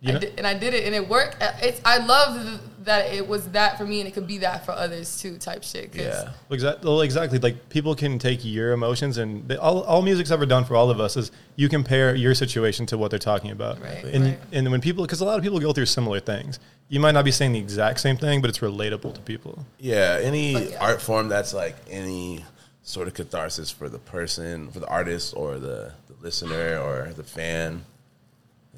[0.00, 1.40] You I know- did, and I did it, and it worked.
[1.40, 4.66] Uh, it's I love that it was that for me, and it could be that
[4.66, 5.94] for others too, type shit.
[5.94, 6.30] Yeah.
[6.50, 6.88] Exactly.
[6.90, 7.38] Well, exactly.
[7.38, 10.90] Like people can take your emotions, and they, all all music's ever done for all
[10.90, 13.80] of us is you compare your situation to what they're talking about.
[13.80, 14.38] Right, And right.
[14.50, 16.58] and when people, because a lot of people go through similar things,
[16.88, 19.64] you might not be saying the exact same thing, but it's relatable to people.
[19.78, 20.78] Yeah, any yeah.
[20.80, 22.44] art form that's like any
[22.92, 27.22] sort of catharsis for the person, for the artist, or the, the listener, or the
[27.22, 27.86] fan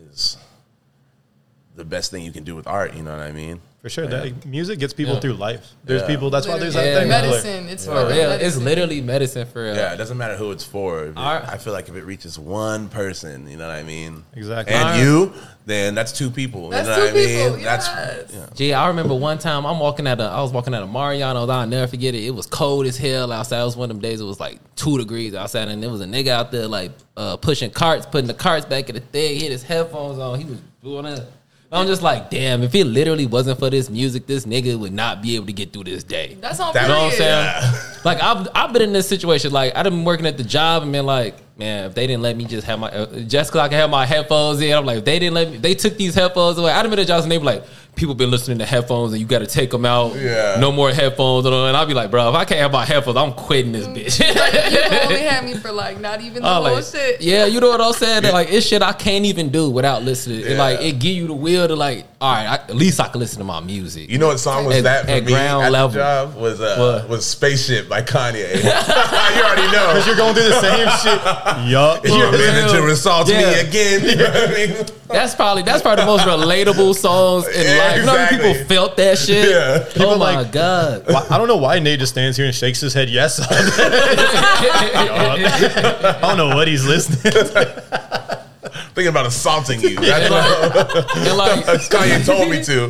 [0.08, 0.36] is
[1.74, 2.94] the best thing you can do with art.
[2.94, 3.60] You know what I mean?
[3.84, 4.10] For sure, Yeah.
[4.20, 5.20] that music gets people Yeah.
[5.20, 5.72] through life.
[5.84, 6.06] There's Yeah.
[6.06, 6.30] people.
[6.30, 7.10] That's why there's Literally, that thing.
[7.10, 7.68] like- medicine.
[7.68, 9.76] It's For fucking real, it's literally medicine for real.
[9.76, 11.04] Yeah, it doesn't matter who it's for.
[11.04, 14.24] It- Art- I feel like if it reaches one person, you know what I mean?
[14.34, 14.74] Exactly.
[14.74, 15.34] And Art- you,
[15.66, 16.70] then that's two people.
[16.70, 17.44] That's you know two what I mean?
[17.52, 18.30] people, That's yes.
[18.32, 18.46] yeah.
[18.54, 21.50] Gee, I remember one time I'm walking at a I was walking at a Mariano's,
[21.50, 22.24] I'll never forget it.
[22.24, 23.60] It was cold as hell outside.
[23.60, 26.00] It was one of them days it was like two degrees outside and there was
[26.00, 29.36] a nigga out there like uh, pushing carts, putting the carts back in the thing,
[29.36, 31.26] he had his headphones on, he was doing that.
[31.74, 35.20] I'm just like, damn, if it literally wasn't for this music, this nigga would not
[35.22, 36.36] be able to get through this day.
[36.40, 36.72] That's all.
[36.72, 37.72] That- You know what I'm period.
[37.82, 38.00] saying?
[38.04, 39.50] Like I've I've been in this situation.
[39.52, 42.36] Like I've been working at the job and been like, man, if they didn't let
[42.36, 44.98] me just have my uh, just cause I can have my headphones in, I'm like,
[44.98, 46.70] if they didn't let me, they took these headphones away.
[46.72, 49.26] I'd been at jobs and they be like, people been listening to headphones and you
[49.26, 50.14] got to take them out.
[50.16, 50.56] Yeah.
[50.58, 51.46] no more headphones.
[51.46, 54.20] And I'll be like, bro, if I can't have my headphones, I'm quitting this bitch.
[54.34, 57.20] Like, you only had me for like not even the I whole like, shit.
[57.20, 58.22] yeah, you know what I'm saying?
[58.22, 60.40] That, like it's shit I can't even do without listening.
[60.40, 63.08] It, like it give you the will to like, all right, I, at least I
[63.08, 64.08] can listen to my music.
[64.10, 65.94] You know what song was At- that for at me ground at level.
[65.94, 67.08] job was uh, What?
[67.08, 68.54] was Spaceship by Kanye.
[69.36, 69.86] you already know.
[69.88, 71.70] Because you're going through the same shit.
[71.70, 72.04] Yup.
[72.06, 73.50] Your manager assaults me Yeah.
[73.60, 74.04] again.
[74.04, 74.86] You know what I mean?
[75.08, 77.96] That's probably that's probably the most relatable songs in Yeah, life.
[78.00, 79.48] You know how many people felt that shit?
[79.50, 79.78] Yeah.
[79.80, 81.02] oh People my like- god.
[81.06, 83.40] Why- I don't know why Nate just stands here and shakes his head yes.
[84.54, 87.32] I don't know what he's listening.
[87.32, 88.40] to.
[88.94, 89.96] Thinking about assaulting you.
[89.96, 92.88] That's what and like Kanye told me to.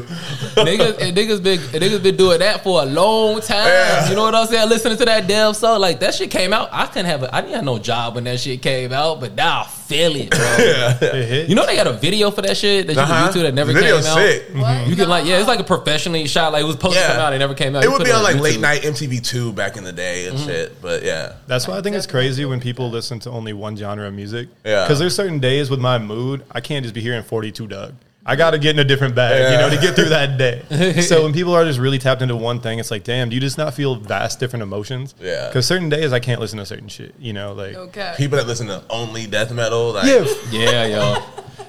[0.61, 3.67] niggas, and niggas been and niggas been doing that for a long time.
[3.67, 4.09] Yeah.
[4.11, 4.69] You know what I'm saying?
[4.69, 6.69] Listening to that Dev song, like that shit came out.
[6.73, 9.33] I couldn't have a, I didn't have no job when that shit came out, but
[9.35, 10.39] now I feel it, bro.
[11.19, 11.49] It hit.
[11.49, 13.31] You know they got a video for that shit that you Uh-huh.
[13.33, 14.17] can YouTube that never The came video's out.
[14.19, 14.45] sick.
[14.55, 14.87] What?
[14.89, 16.53] You can like yeah, it's like a professionally shot.
[16.53, 17.83] Like it was supposed to come out, it never came out.
[17.83, 18.41] It You would put be on like YouTube.
[18.41, 20.37] late night MTV two back in the day Mm-hmm.
[20.37, 20.83] and shit.
[20.83, 24.07] But yeah, That's why I think it's crazy when people listen to only one genre
[24.09, 24.49] of music.
[24.65, 24.85] Yeah.
[24.85, 27.95] Because there's certain days with my mood, I can't just be hearing 42 Dugg.
[28.27, 31.01] I got to get in a different bag, you know, to get through that day.
[31.03, 33.41] so when people are just really tapped into one thing, it's like, damn, do you
[33.41, 35.15] just not feel vast different emotions?
[35.21, 35.49] Yeah.
[35.49, 37.75] Because certain days I can't listen to certain shit, you know, like.
[37.75, 38.15] Okay.
[38.17, 40.25] people that listen to only death metal, like Yeah.
[40.51, 41.23] Yeah, yo.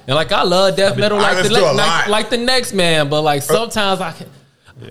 [0.06, 2.08] And like I love death metal I like the, listen a like, lot.
[2.08, 4.28] like the next man, but like uh, sometimes I can.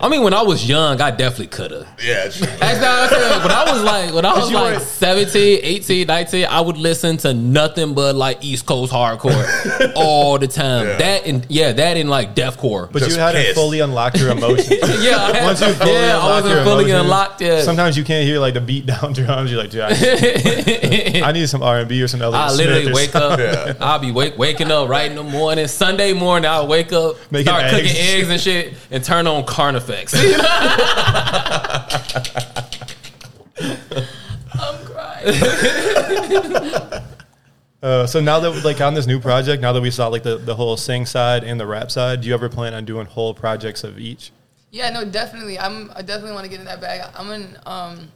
[0.01, 1.87] I mean, when I was young, I definitely could have.
[2.03, 6.07] yeah, Actually, I'm saying, when I was like, when I was like were- 17, 18,
[6.07, 10.87] 19, I would listen to nothing but like East Coast hardcore all the time.
[10.87, 10.97] Yeah.
[10.97, 12.91] That and yeah, that and like deathcore.
[12.91, 14.69] But Just you hadn't fully unlocked your emotions.
[15.03, 17.63] yeah, I had- Once you fully yeah, I unlock wasn't your fully emotions, unlocked yet.
[17.63, 19.51] Sometimes you can't hear like the beat down drums.
[19.51, 22.67] You're like, dude, I, I need some R and B or some Elliott I Smith
[22.67, 23.45] literally wake something.
[23.47, 23.67] up.
[23.67, 23.73] Yeah.
[23.79, 25.67] I'll be wake, waking up right in the morning.
[25.67, 27.99] Sunday morning, I'll wake up, Making start cooking eggs.
[27.99, 29.45] eggs and shit, and turn on
[29.79, 30.13] Carnifex.
[34.53, 35.33] I'm crying.
[37.83, 40.37] Uh, so now that like on this new project, now that we saw like the,
[40.37, 43.31] the whole sing side and the rap side, do you ever plan on doing whole
[43.31, 44.31] projects of each?
[44.71, 45.59] Yeah, no, definitely.
[45.59, 45.91] I'm.
[45.95, 47.07] I definitely want to get in that bag.
[47.15, 47.55] I'm in.
[47.67, 48.11] Um,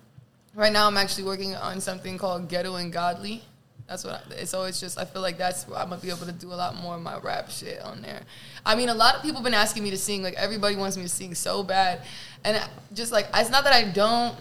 [0.56, 3.44] right now, I'm actually working on something called Ghetto and Godly.
[3.90, 4.14] That's what.
[4.14, 5.00] I, it's always just.
[5.00, 7.02] I feel like that's where I'm gonna be able to do a lot more of
[7.02, 8.22] my rap shit on there.
[8.64, 10.22] I mean, a lot of people have been asking me to sing.
[10.22, 12.04] Like everybody wants me to sing so bad,
[12.44, 12.62] and
[12.94, 14.36] just like it's not that I don't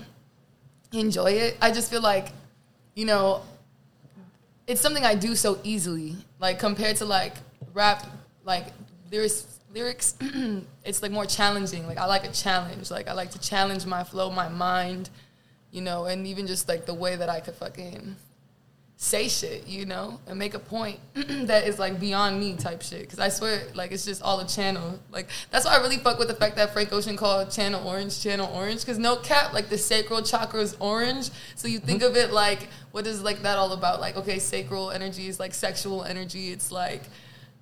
[0.93, 1.57] enjoy it.
[1.63, 2.29] I just feel like,
[2.95, 3.43] you know,
[4.67, 6.17] it's something I do so easily.
[6.39, 7.35] Like compared to like
[7.73, 8.07] rap,
[8.45, 8.67] like
[9.11, 10.15] there's lyrics,
[10.85, 11.87] it's like more challenging.
[11.87, 12.91] Like I like a challenge.
[12.91, 15.09] Like I like to challenge my flow, my mind,
[15.71, 18.17] you know, and even just like the way that I could fucking
[19.01, 23.03] say shit, you know, and make a point that is like beyond me type shit.
[23.03, 24.99] Because I swear, like it's just all a channel.
[25.13, 28.21] Like that's why I really fuck with the fact that Frank Ocean called Channel Orange
[28.21, 28.81] Channel Orange.
[28.81, 31.31] Because no cap, like the sacral chakra is orange.
[31.55, 32.11] So you think mm-hmm.
[32.11, 34.01] of it like, what is like that all about?
[34.01, 36.51] Like okay, sacral energy is like sexual energy.
[36.51, 37.03] It's like.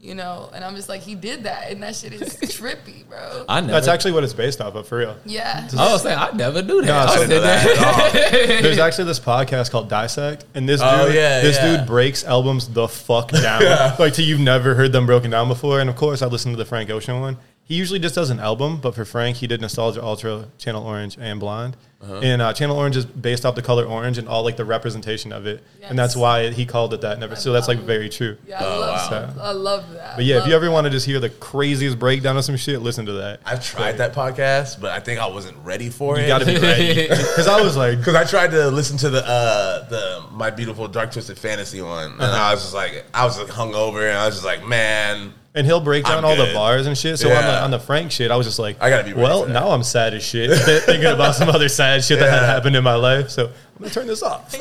[0.07, 3.45] You know, and I'm just like, he did that, and that shit is trippy, bro.
[3.49, 3.73] I never.
[3.73, 5.17] That's actually what it's based off of, for real.
[5.25, 5.69] Yeah.
[5.77, 6.87] I was saying I never knew that.
[6.87, 8.63] No, I so said that.
[8.63, 11.79] There's actually this podcast called Dissect, and this oh, dude, Oh, yeah, this yeah.
[11.79, 13.63] dude breaks albums the fuck down,
[13.99, 15.81] like till you've never heard them broken down before.
[15.81, 17.39] And of course, I listened to the Frank Ocean one.
[17.69, 21.19] He usually just does an album, but for Frank, he did Nostalgia Ultra, Channel Orange,
[21.21, 21.77] and Blonde.
[22.01, 22.21] Uh-huh.
[22.23, 25.33] And uh, Channel Orange is based off the color orange and all like the representation
[25.33, 27.19] of it, and that's why he called it that.
[27.19, 28.37] Never, so that's like very true.
[28.47, 29.35] Yeah, I love, wow.
[29.43, 30.15] I love that.
[30.17, 32.83] But yeah, if you ever want to just hear the craziest breakdown of some shit,
[32.83, 33.41] listen to that.
[33.47, 36.23] I've tried that podcast, but I think I wasn't ready for You it.
[36.25, 39.11] You got to be ready because I was like, Because I tried to listen to
[39.11, 42.37] the uh, the My Beautiful Dark Twisted Fantasy one, and Uh-huh.
[42.43, 45.67] I was just like, I was like hungover, and I was just like, man, And
[45.67, 47.19] he'll break down I'm all the bars and shit.
[47.19, 49.47] So on, the, on the Frank shit, I was just like, I gotta be well,
[49.47, 50.51] now I'm sad as shit,
[50.85, 53.31] thinking about some other sad shit that had happened in my life.
[53.31, 54.55] So I'm gonna turn this off.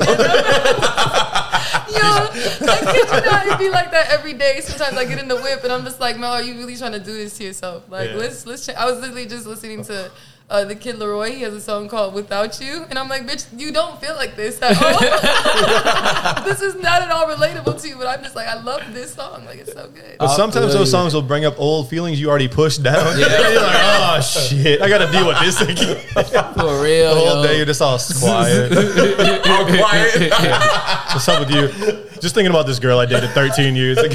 [1.88, 4.60] Yo, I kid you not, it'd be like that every day.
[4.60, 6.92] Sometimes I get in the whip and I'm just like, Mel, are you really trying
[6.92, 7.84] to do this to yourself?
[7.88, 8.16] Like, Yeah.
[8.16, 8.66] let's let's.
[8.66, 8.70] Ch-.
[8.70, 10.10] I was literally just listening to.
[10.48, 13.46] Uh, the kid LAROI, he has a song called "Without You," and I'm like, "Bitch,
[13.58, 16.44] you don't feel like this at all.
[16.44, 19.12] this is not at all relatable to you." But I'm just like, I love this
[19.12, 19.44] song.
[19.44, 20.18] Like, it's so good.
[20.20, 23.18] But sometimes those songs will bring up old feelings you already pushed down.
[23.18, 23.26] Yeah.
[23.50, 25.96] you're like, oh shit, I gotta deal with this again.
[26.54, 27.14] For real.
[27.14, 27.42] the whole yo.
[27.42, 28.70] day you're just all quiet.
[29.48, 30.30] all quiet.
[31.12, 32.05] What's up with you?
[32.20, 34.14] Just thinking about this girl I dated 13 years ago.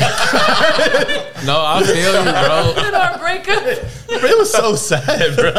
[1.46, 2.74] No, I feel you, bro.
[2.88, 5.52] In our breakup, it was so sad, bro.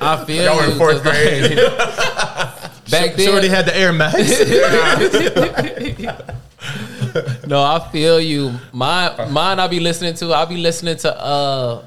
[0.00, 0.76] I feel Y'all were in you.
[0.76, 1.56] fourth 'cause, like, grade.
[2.90, 3.18] Back then.
[3.18, 4.14] She already then, had the Air Max.
[7.46, 8.52] no, I feel you.
[8.72, 9.58] Mine, mine.
[9.60, 10.34] I be listening to.
[10.34, 11.16] I be listening to.
[11.18, 11.84] Uh,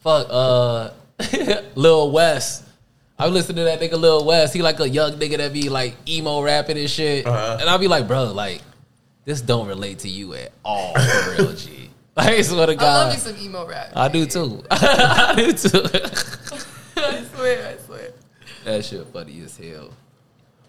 [0.00, 0.26] fuck.
[0.30, 0.90] Uh,
[1.74, 2.64] Lil West.
[3.18, 4.54] I be listening to that nigga Lil West.
[4.54, 7.26] He like a young nigga that be like emo rapping and shit.
[7.26, 7.58] Uh-huh.
[7.60, 8.62] And I be like, bro, like
[9.24, 11.78] this don't relate to you at all, for real, G.
[12.14, 12.84] Like, swear to God.
[12.84, 13.92] I love me some emo rap.
[13.96, 14.62] I do too.
[14.70, 15.80] I do too.
[16.96, 18.12] I swear, I swear.
[18.64, 19.88] that shit funny as hell.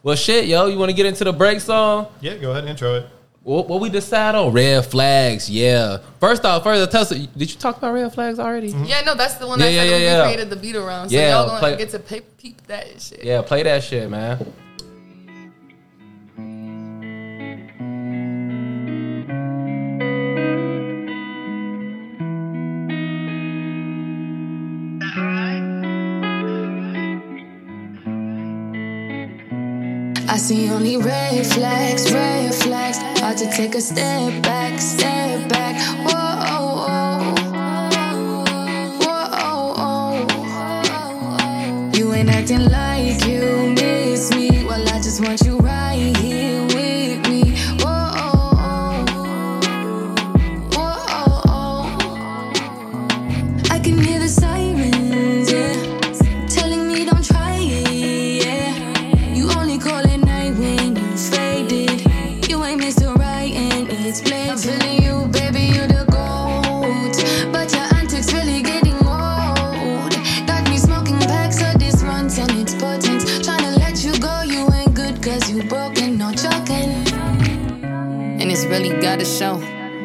[0.04, 2.08] Well, shit, yo, you want to get into the break song?
[2.22, 3.08] yeah, go ahead and intro it.
[3.44, 4.54] What, what we decide on?
[4.54, 5.98] Red flags, yeah.
[6.22, 8.70] First off, first, tell us, did you talk about red flags already?
[8.72, 8.86] Mm-hmm.
[8.86, 10.24] Yeah, no, that's the one Yeah, that yeah, said yeah, we yeah.
[10.24, 11.10] created the beat around.
[11.10, 13.22] So Yeah, y'all gonna play- get to pe- peep that shit.
[13.22, 14.54] Yeah, play that shit, man.
[33.34, 35.23] To take a step back, step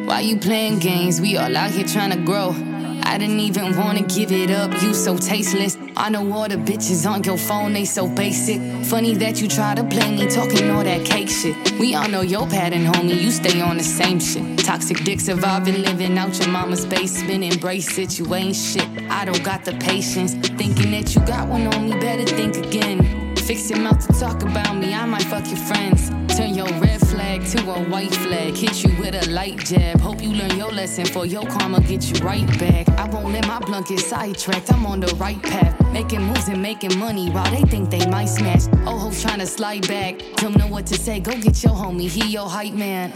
[0.09, 1.21] Why you playing games?
[1.21, 2.55] We all out here trying to grow.
[3.03, 5.77] I didn't even wanna give it up, you so tasteless.
[5.95, 8.59] I know all the bitches on your phone, they so basic.
[8.85, 11.55] Funny that you try to play me, talking all that cake shit.
[11.79, 14.57] We all know your pattern, homie, you stay on the same shit.
[14.57, 17.43] Toxic dick surviving, living out your mama's basement.
[17.43, 18.89] Embrace it, you ain't shit.
[19.11, 20.33] I don't got the patience.
[20.33, 23.35] Thinking that you got one on me, better think again.
[23.35, 26.18] Fix your mouth to talk about me, I might fuck your friends.
[26.39, 28.55] Turn your red flag to a white flag.
[28.55, 29.99] Hit you with a light jab.
[29.99, 32.87] Hope you learn your lesson for your karma get you right back.
[32.97, 34.71] I won't let my blunt get sidetracked.
[34.71, 35.75] I'm on the right path.
[35.91, 38.67] Making moves and making money while they think they might smash.
[38.87, 40.21] Oh, hoes trying to slide back.
[40.37, 41.19] Don't know what to say.
[41.19, 42.07] Go get your homie.
[42.07, 43.11] He your hype man.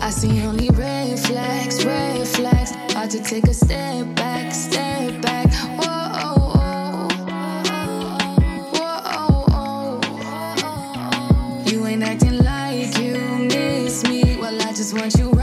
[0.00, 2.72] I see only red flags, red flags.
[2.94, 5.79] Hard to take a step back, step back.
[14.90, 15.39] Just want you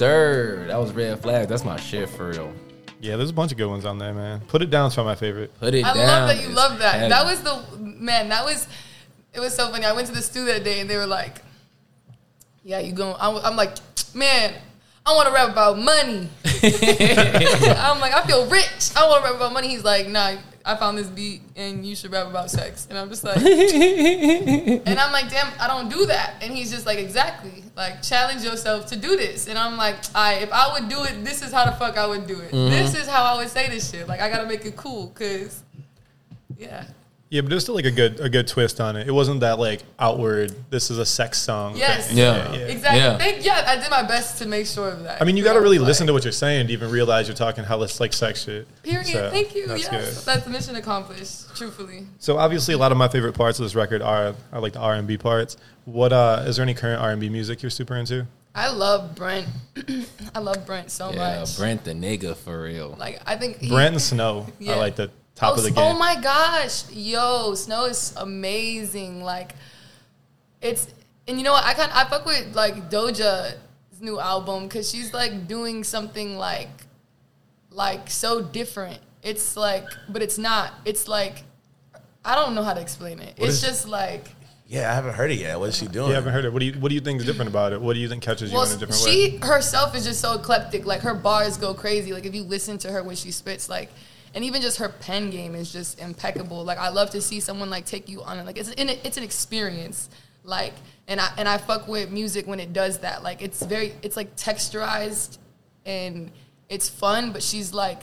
[0.00, 0.64] sir.
[0.66, 1.48] That was red flag.
[1.48, 2.52] That's my shit for real.
[3.00, 4.40] Yeah, there's a bunch of good ones on there, man.
[4.48, 5.58] Put it down's probably my favorite.
[5.60, 5.96] Put it down.
[5.96, 6.06] I down.
[6.06, 6.94] love that you is love that.
[6.94, 7.08] heavy.
[7.10, 8.28] That was the man.
[8.30, 8.66] That was.
[9.32, 9.84] It was so funny.
[9.84, 11.42] I went to the stew that day and they were like,
[12.64, 13.76] "Yeah, you going?" I'm, I'm like,
[14.14, 14.54] "Man,
[15.06, 18.90] I want to rap about money." I'm like, "I feel rich.
[18.96, 21.94] I want to rap about money." He's like, "Nah, I found this beat and you
[21.96, 23.36] should rap about sex." And I'm just like,
[24.86, 27.64] and I'm like, "Damn, I don't do that." And he's just like, "Exactly.
[27.76, 31.24] Like, challenge yourself to do this." And I'm like, "I if I would do it,
[31.24, 32.52] this is how the fuck I would do it.
[32.52, 32.70] Mm-hmm.
[32.70, 34.08] This is how I would say this shit.
[34.08, 35.62] Like, I gotta make it cool, cause."
[36.58, 36.84] Yeah.
[37.30, 39.06] Yeah, but there's still like a good a good twist on it.
[39.06, 40.52] It wasn't that like outward.
[40.68, 41.76] This is a sex song.
[41.76, 42.08] Yes.
[42.08, 42.18] thing.
[42.18, 42.52] Yeah.
[42.54, 43.00] Exactly.
[43.00, 43.18] Yeah.
[43.18, 45.22] Thank, yeah, I did my best to make sure of that.
[45.22, 47.28] I mean, you got to really Like, listen to what you're saying to even realize
[47.28, 48.66] you're talking hella like sex shit.
[48.82, 49.06] Period.
[49.06, 49.68] So, Thank you.
[49.68, 50.26] That's yes, good.
[50.26, 51.54] that's mission accomplished.
[51.56, 54.72] Truthfully, So obviously, a lot of my favorite parts of this record are are like
[54.72, 55.56] the R and B parts.
[55.84, 58.26] What uh is there any current R and B music you're super into?
[58.56, 59.46] I love Brent.
[60.34, 61.56] I love Brent so Yeah, much.
[61.56, 62.96] Brent the nigga for real.
[62.98, 64.72] Like I think he, Brent and Snoh Yeah.
[64.74, 65.78] are like the top oh, of the game.
[65.78, 69.22] Oh my gosh, yo, Snoh is amazing.
[69.22, 69.54] Like,
[70.60, 70.88] it's
[71.26, 71.64] and you know what?
[71.64, 73.56] I kind I fuck with like Doja's
[74.00, 76.68] new album because she's like doing something like
[77.70, 78.98] like so different.
[79.22, 80.72] It's like, but it's not.
[80.84, 81.44] It's like
[82.24, 83.38] I don't know how to explain it.
[83.38, 84.28] What it's is- just like.
[84.66, 85.58] Yeah, I haven't heard it yet.
[85.58, 86.10] What is she doing?
[86.10, 86.52] You haven't heard it.
[86.52, 87.80] What do you What do you think is different about it?
[87.80, 89.30] What do you think catches you in a different she way?
[89.30, 90.86] She herself is just so eclectic.
[90.86, 92.12] Like her bars go crazy.
[92.12, 93.90] Like if you listen to her when she spits, like,
[94.34, 96.64] and even just her pen game is just impeccable.
[96.64, 98.46] Like I love to see someone like take you on it.
[98.46, 100.08] Like it's an, it's an experience.
[100.44, 100.74] Like
[101.08, 103.22] and I and I fuck with music when it does that.
[103.22, 105.38] Like it's very it's like texturized
[105.84, 106.30] and
[106.68, 108.00] it's fun, but she's like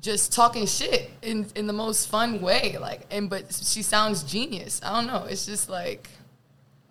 [0.00, 2.76] just talking shit in in the most fun way.
[2.80, 4.80] Like and but she sounds genius.
[4.84, 5.24] I don't know.
[5.24, 6.08] It's just like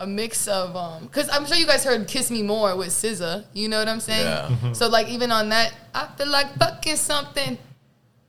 [0.01, 3.43] a mix of um because i'm sure you guys heard kiss me more with SZA.
[3.51, 4.71] you know what i'm saying Yeah.
[4.71, 7.57] so like even on that i feel like fucking something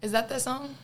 [0.02, 0.74] is that that song?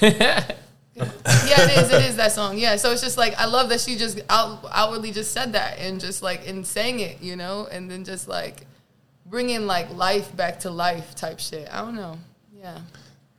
[0.96, 2.56] Yeah it is it is that song.
[2.56, 5.78] Yeah so it's just like i love that she just out, outwardly just said that
[5.78, 7.66] and just like and saying it you know?
[7.70, 8.66] And then just like
[9.26, 11.68] bringing like life back to life type shit.
[11.72, 12.18] I don't know.
[12.56, 12.78] Yeah.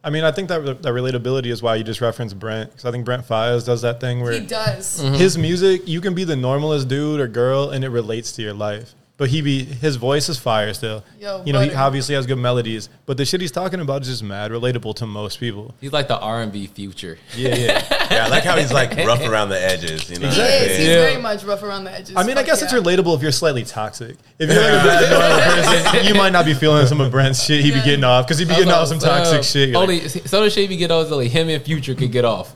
[0.04, 2.92] I mean, I think that that relatability is why you just referenced Brent because I
[2.92, 5.00] think Brent Faiyaz does that thing where he does.
[5.00, 8.54] his music you can be the normalest dude or girl and it relates to your
[8.54, 8.94] life.
[9.18, 11.02] But he be his voice is fire still.
[11.22, 14.10] Yo, you know, he obviously has good melodies, but the shit he's talking about is
[14.10, 15.74] just mad relatable to most people.
[15.80, 17.18] He's like the R and B future.
[17.36, 18.02] Yeah, yeah.
[18.12, 20.10] Yeah, I like how he's like rough around the edges.
[20.12, 20.94] You know, he what is he's Yeah.
[21.10, 23.32] very much rough around the edges I mean, I Fuck guess it's relatable if you're
[23.32, 24.16] slightly toxic.
[24.38, 25.10] If you're like a bad
[25.64, 27.86] normal person, you might not be feeling some of Brent's shit he be Yeah.
[27.86, 29.70] getting off because he'd be getting off some toxic Uh, shit.
[29.70, 32.12] You're like, Only so the shit we get off is only him and Future could
[32.12, 32.54] get off.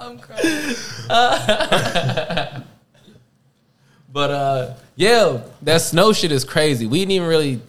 [0.00, 0.74] i'm crying
[4.12, 6.86] But uh, yeah, that Snoh shit is crazy.
[6.86, 7.60] We didn't even really,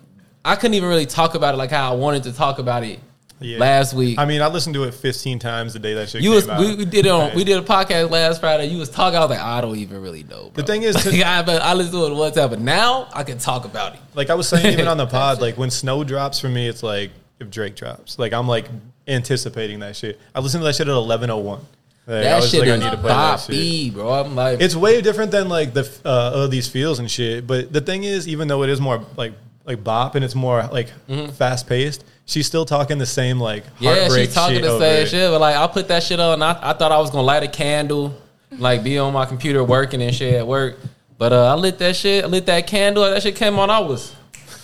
[0.43, 2.99] I couldn't even really talk about it like how I wanted to talk about it
[3.39, 3.59] Yeah.
[3.59, 4.17] last week.
[4.17, 6.59] I mean, I listened to it 15 times the day that shit you was out.
[6.59, 7.35] we, we did it on Right.
[7.35, 8.65] we did a podcast last Friday.
[8.65, 9.17] You was talking.
[9.17, 10.49] I was like, I don't even really know.
[10.49, 10.51] Bro.
[10.53, 13.65] The thing is, Like, I, I listened to it once, but now I can talk
[13.65, 13.99] about it.
[14.15, 16.81] Like I was saying, even on the pod, like when Snoh drops for me, it's
[16.81, 18.17] like if Drake drops.
[18.17, 18.67] Like I'm like
[19.07, 20.19] anticipating that shit.
[20.33, 21.59] I listened to that shit at 11:01.
[22.07, 23.55] Like, I That was shit like, I is need to play that shit.
[23.55, 24.13] boppy, bro.
[24.13, 27.45] I'm like, It's way different than like the uh, of these feels and shit.
[27.47, 29.33] But the thing is, even though it is more like
[29.63, 30.89] like bop and it's more like
[31.33, 33.83] fast paced, she's still talking the same like Mm-hmm.
[33.83, 35.09] yeah, she's talking shit the same it.
[35.09, 35.29] shit.
[35.31, 36.41] But like, I put that shit on.
[36.41, 38.15] I, I thought I was gonna light a candle,
[38.57, 40.77] like be on my computer working and shit at work.
[41.19, 42.23] But uh, I lit that shit.
[42.23, 43.03] I lit that candle.
[43.03, 43.69] That shit came on.
[43.69, 44.15] I was,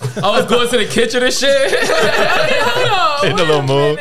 [0.01, 1.71] I was going to the kitchen and shit.
[1.87, 3.99] Hold on, In a little mood.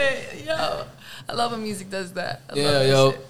[1.26, 1.28] Minute.
[1.28, 2.42] Yo, I love when music does that.
[2.50, 3.12] I yeah, that yo.
[3.12, 3.26] shit.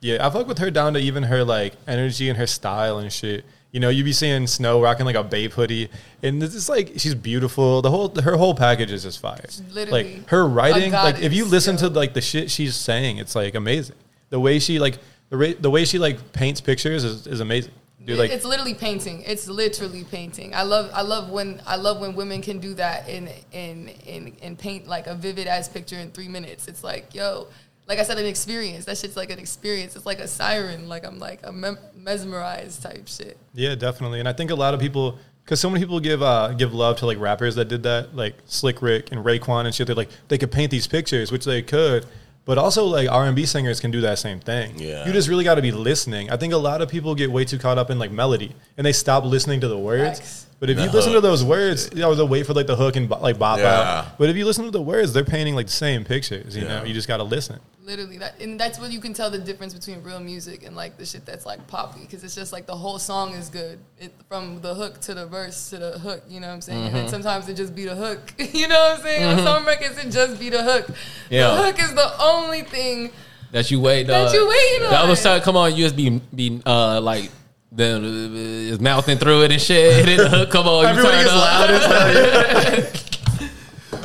[0.00, 3.12] Yeah, I fuck with her down to even her like energy and her style and
[3.12, 3.44] shit.
[3.72, 5.88] You know, you be seeing Snoh rocking like a Bape hoodie,
[6.22, 7.82] and it's just like she's beautiful.
[7.82, 9.44] The whole her whole package is just fire.
[9.70, 11.88] literally like her writing, a like if you listen yo.
[11.88, 13.96] to like the shit she's saying, it's like amazing.
[14.30, 14.98] The way she like
[15.30, 17.72] the ra- the way she like paints pictures is, is amazing.
[18.04, 19.22] Dude, like it's literally painting.
[19.22, 20.54] It's literally painting.
[20.54, 24.36] I love I love when I love when women can do that in in in
[24.42, 26.68] and paint like a vivid ass picture in three minutes.
[26.68, 27.48] It's like yo,
[27.86, 28.84] like I said, an experience.
[28.84, 29.96] That shit's like an experience.
[29.96, 30.88] It's like a siren.
[30.88, 33.38] Like I'm like a mem- mesmerized type shit.
[33.54, 34.20] Yeah, definitely.
[34.20, 36.98] And I think a lot of people because so many people give uh, give love
[36.98, 39.86] to like rappers that did that, like Slick Rick and Raekwon and shit.
[39.86, 42.06] They're like they could paint these pictures, which they could,
[42.44, 44.74] but also like R and B singers can do that same thing.
[44.78, 45.06] Yeah.
[45.06, 46.30] you just really got to be listening.
[46.30, 48.86] I think a lot of people get way too caught up in like melody and
[48.86, 50.18] they stop listening to the words.
[50.20, 50.46] Facts.
[50.60, 52.76] But if The you listen to those words, you know, they'll wait for like the
[52.76, 53.98] hook and bo- like bop Yeah.
[54.06, 54.18] out.
[54.18, 56.56] But if you listen to the words, they're painting like the same pictures.
[56.56, 56.78] You Yeah.
[56.80, 57.60] know, you just got to listen.
[57.84, 60.96] Literally, that, and that's what you can tell the difference between real music and like
[60.96, 64.10] the shit that's like poppy, because it's just like the whole song is good, it,
[64.26, 66.22] from the hook to the verse to the hook.
[66.26, 66.94] You know what I'm saying?
[66.94, 68.32] And sometimes it just be the hook.
[68.54, 69.38] you know what I'm saying?
[69.38, 70.86] On some records, it just be the hook.
[71.28, 71.48] Yeah.
[71.56, 73.10] The hook is the only thing.
[73.52, 74.06] That you wait.
[74.06, 75.16] That uh, you waiting The other on.
[75.16, 77.30] side, come on, USB be uh like.
[77.70, 79.98] then is mouthing through it and shit.
[79.98, 80.84] And then the hook come on.
[80.84, 82.94] you Everybody turn gets up.
[82.94, 83.00] loud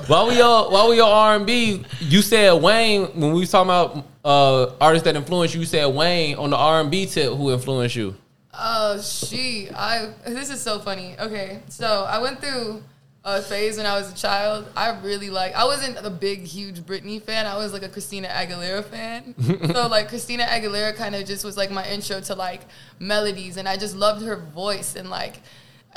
[0.09, 3.51] While we all while we on R and B, you said Wayne when we was
[3.51, 5.59] talking about uh, artists that influenced you.
[5.59, 8.15] You said Wayne on the R and B tip who influenced you.
[8.51, 9.69] Oh, she.
[9.69, 10.11] I.
[10.25, 11.15] This is so funny.
[11.19, 12.81] Okay, so I went through
[13.23, 14.67] a phase when I was a child.
[14.75, 15.53] I really like.
[15.53, 17.45] I wasn't a big, huge Britney fan.
[17.45, 19.35] I was like a Christina Aguilera fan.
[19.73, 22.61] so like Christina Aguilera kind of just was like my intro to like
[22.97, 25.39] melodies, and I just loved her voice and like.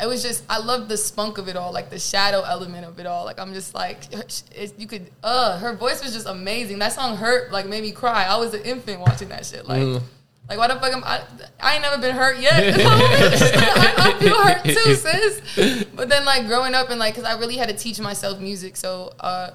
[0.01, 2.99] It was just I love the spunk of it all, like the shadow element of
[2.99, 3.25] it all.
[3.25, 6.79] Like I'm just like it, you could, uh, her voice was just amazing.
[6.79, 8.25] That song hurt, like made me cry.
[8.25, 9.69] I was an infant watching that shit.
[9.69, 10.03] Like,
[10.49, 11.23] like why the fuck am I?
[11.61, 12.75] I ain't never been hurt yet.
[12.75, 15.85] I, I feel hurt too, sis.
[15.95, 18.77] But then like growing up and like, cause I really had to teach myself music.
[18.77, 19.51] So uh,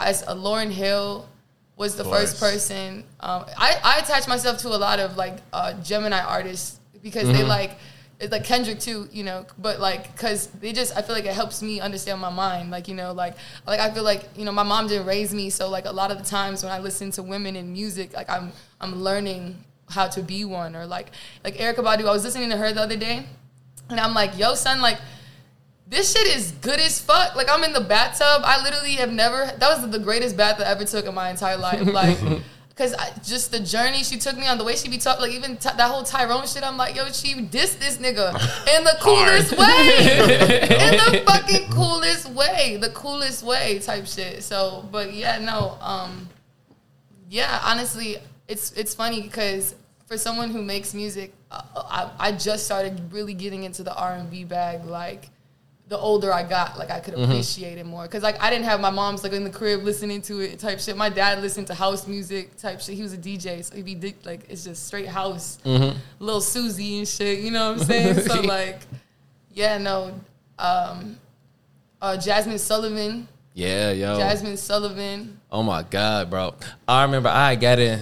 [0.00, 1.28] I, uh, Lauryn Hill
[1.76, 3.04] was the first person.
[3.20, 7.44] Um, I I attach myself to a lot of like uh, Gemini artists because they
[7.44, 7.72] like.
[8.20, 11.32] It's like Kendrick too, you know, but like, cause they just, I feel like it
[11.32, 12.70] helps me understand my mind.
[12.70, 13.34] Like, you know, like,
[13.66, 16.10] like I feel like, you know, my mom didn't raise me, so like a lot
[16.10, 20.06] of the times when I listen to women in music, like I'm, I'm learning how
[20.08, 20.76] to be one.
[20.76, 21.12] Or like,
[21.44, 23.24] like Erykah Badu, I was listening to her the other day,
[23.88, 24.98] and I'm like, yo, son, like,
[25.90, 27.34] this shit is good as fuck.
[27.34, 28.42] Like I'm in the bathtub.
[28.44, 29.46] I literally have never.
[29.58, 31.84] That was the greatest bath I ever took in my entire life.
[31.84, 32.16] Like,
[32.80, 35.32] cause I, just the journey she took me on, the way she be talking, like
[35.32, 36.62] even t- that whole Tyrone shit.
[36.62, 38.32] I'm like, yo, she dissed this nigga
[38.76, 39.66] in the coolest way,
[40.88, 44.42] in the fucking coolest way, the coolest way, type shit.
[44.42, 46.26] So, but yeah, no, um,
[47.28, 48.16] yeah, honestly,
[48.48, 49.74] it's it's funny because
[50.06, 54.14] for someone who makes music, uh, I, I just started really getting into the R
[54.14, 54.86] and B bag.
[54.86, 55.28] Like
[55.90, 58.06] the older I got, like I could appreciate it more.
[58.06, 60.78] Cause like I didn't have my mom's like in the crib listening to it type
[60.78, 60.96] shit.
[60.96, 62.94] My dad listened to house music type shit.
[62.94, 67.08] He was a DJ, so he'd be like it's just straight house, little Susie and
[67.08, 67.40] shit.
[67.40, 68.20] You know what I'm saying?
[68.20, 68.78] so like,
[69.52, 70.18] yeah, no.
[70.60, 71.18] Um,
[72.00, 74.16] uh, Jazmine Sullivan, Yeah, yo.
[74.16, 75.40] Jazmine Sullivan.
[75.50, 76.54] Oh my god, bro!
[76.86, 78.00] I remember I got in.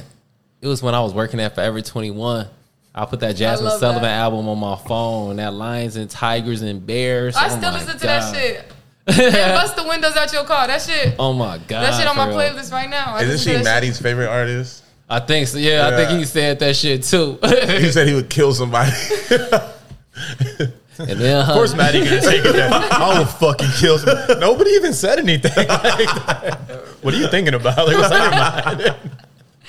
[0.60, 2.48] It was when I was working at Forever Twenty One.
[2.98, 4.18] I put that Jazmine Sullivan that.
[4.18, 5.36] album on my phone.
[5.36, 7.36] That Lions and Tigers and Bears.
[7.36, 8.72] I Oh still my listen to that shit.
[9.06, 10.66] and bust the windows out your car.
[10.66, 11.14] That shit.
[11.16, 11.82] Oh my god!
[11.82, 12.36] that shit on my real.
[12.36, 13.14] playlist right now.
[13.14, 13.64] I Isn't she to that shit.
[13.64, 14.82] Maddie's favorite artist?
[15.08, 15.58] I think so.
[15.58, 17.38] Yeah, I think he said that shit too.
[17.42, 18.90] He said he would kill somebody.
[20.98, 22.68] and then, Of course, Maddie gonna take it there.
[22.72, 24.40] I will fucking kill some.
[24.40, 25.68] Nobody even said anything.
[25.68, 26.58] Like,
[27.02, 27.86] what are you thinking about?
[27.86, 28.30] Like, what's on your
[28.90, 28.98] mind?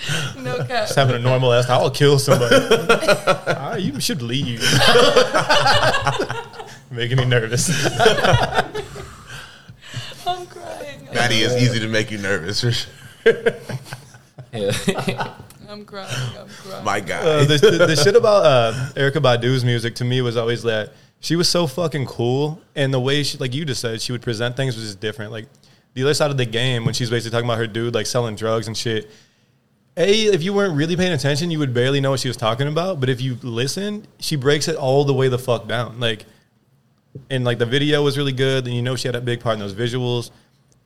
[0.38, 0.88] No cap.
[0.88, 1.70] Just having a normal ass.
[1.70, 2.56] I'll kill somebody.
[3.62, 4.62] Ah, you should leave.
[6.92, 7.70] Making me nervous.
[10.26, 11.08] I'm crying.
[11.14, 12.62] Maddie is easy to make you nervous.
[12.62, 12.92] For sure.
[14.54, 15.34] yeah.
[15.70, 16.08] I'm crying.
[16.40, 16.84] I'm crying.
[16.84, 17.26] My God.
[17.26, 20.94] Uh, the, the, the shit about uh, Erykah Badu's music to me was always that
[21.20, 24.22] she was so fucking cool, and the way she, like you just said, she would
[24.22, 25.32] present things was just different.
[25.32, 25.48] Like
[25.94, 28.36] the other side of the game when she's basically talking about her dude like selling
[28.36, 29.10] drugs and shit.
[30.00, 32.68] A, if you weren't really paying attention, you would barely know what she was talking
[32.68, 33.00] about.
[33.02, 36.00] But if you listen, she breaks it all the way the fuck down.
[36.00, 36.26] Like,
[37.30, 39.56] and like the video was really good, and you know she had a big part
[39.56, 40.32] in those visuals.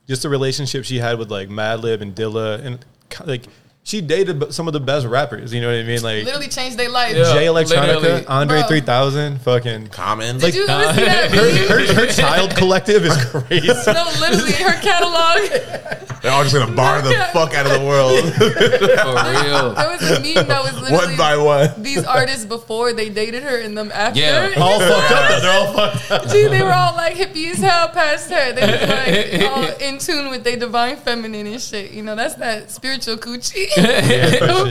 [0.08, 2.84] Just the relationship she had with like Madlib and Dilla, and
[3.24, 3.44] like
[3.84, 5.54] she dated some of the best rappers.
[5.54, 6.02] You know what I mean?
[6.02, 7.14] Like Literally changed their life.
[7.14, 7.32] Yeah.
[7.34, 8.26] Jay Electronica, literally.
[8.26, 8.68] Andre Bro.
[8.68, 9.88] 3000, fucking.
[9.88, 10.38] Common.
[10.38, 13.68] Did you ever see that Her, her, her child collective is crazy.
[13.68, 16.00] No, literally, her catalog.
[16.24, 19.74] They're all just gonna bar the fuck out of the world For real.
[19.74, 21.82] There was a meme that was literally one by one.
[21.82, 24.20] these artists before they dated her and them after.
[24.20, 24.54] Yeah.
[24.56, 25.28] all fucked up.
[25.28, 25.40] though.
[25.40, 26.28] They're all fucked up.
[26.30, 28.52] Gee, they were all like hippie as hell past her.
[28.54, 31.90] They was like all in tune with their divine feminine and shit.
[31.90, 33.68] You know, that's that spiritual coochie.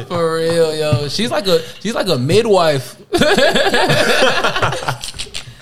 [0.08, 1.08] For real, yo.
[1.08, 2.98] She's like a she's like a midwife.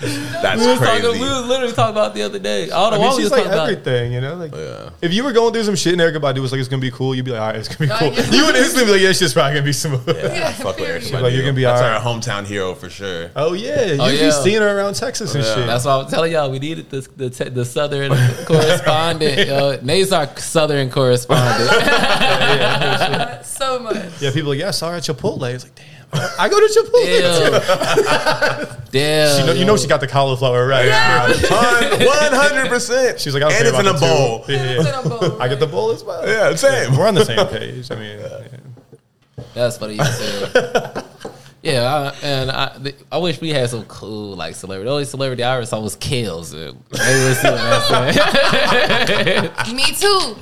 [0.42, 1.20] That's We was, talking, crazy.
[1.20, 2.70] we was literally talking about it the other day.
[2.70, 3.68] All the I while mean, we she's like talking about.
[3.70, 4.34] everything, you know.
[4.34, 4.90] Like, Yeah.
[5.00, 6.90] if you were going through some shit and Erykah Badu was like, "It's gonna be
[6.90, 9.00] cool," you'd be like, "All right, it's gonna be cool." You would instantly be like,
[9.00, 11.02] "Yeah, it's just probably gonna be smooth." Yeah, fuck with period.
[11.04, 12.04] Erykah Like, you're gonna be That's alright.
[12.04, 13.30] our hometown hero for sure.
[13.36, 14.30] Oh yeah, oh, you Oh, be yeah.
[14.30, 15.54] seeing her around Texas and Yeah.
[15.54, 15.66] shit.
[15.66, 18.10] That's why I'm telling y'all we needed the the, te- the southern
[18.46, 19.48] correspondent.
[19.48, 21.70] Yo, Nate's our southern correspondent.
[23.46, 23.96] so much.
[24.20, 26.60] yeah, people are like, "Yeah, I saw her at Chipotle." It's like, damn, I go
[26.60, 28.66] to Chipotle.
[28.68, 28.84] Damn.
[28.90, 29.40] Damn.
[29.40, 30.88] You know, you know she got the cauliflower right.
[30.88, 33.18] One hundred percent.
[33.20, 34.44] She's like, I don't and it's in a bowl.
[34.48, 36.26] Yeah, It's in a bowl, I get the bowl as well.
[36.28, 36.96] Yeah, same.
[36.96, 37.90] We're on the same page.
[37.90, 38.46] I mean, yeah.
[39.54, 41.04] That's funny you said.
[41.62, 44.86] Yeah, I, and I, I wish we had some cool like celebrity.
[44.86, 46.52] The only celebrity I ever saw was Kills.
[46.52, 49.76] Maybe we'll see what I'm saying.
[49.76, 50.36] Me too.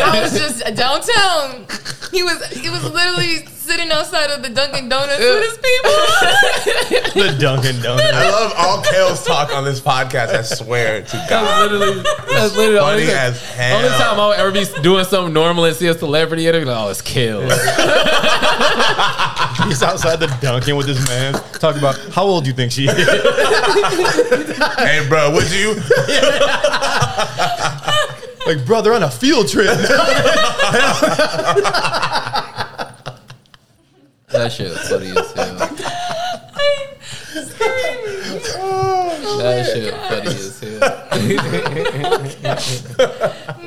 [0.00, 1.66] I was just downtown.
[2.12, 5.90] He was he was literally sitting outside of the Dunkin' Donuts with his people.
[7.22, 8.12] the Dunkin' Donuts.
[8.12, 10.28] I love all Kale's talk on this podcast.
[10.34, 11.70] I swear to That's God.
[11.72, 13.76] literally that's literally the only, time- as hell.
[13.78, 16.76] only time I'll ever be doing something normal and see a celebrity and be like,
[16.78, 17.52] oh, it's Kills.
[19.66, 22.86] He's outside the Dunkin' with his man talking about how old do you think she
[22.86, 22.96] is.
[24.78, 25.74] Hey, bro, would you?
[28.46, 29.66] Like, bro, they're on a field trip.
[34.28, 35.70] That shit was funny as hell.
[39.38, 40.80] That shit funny as hell.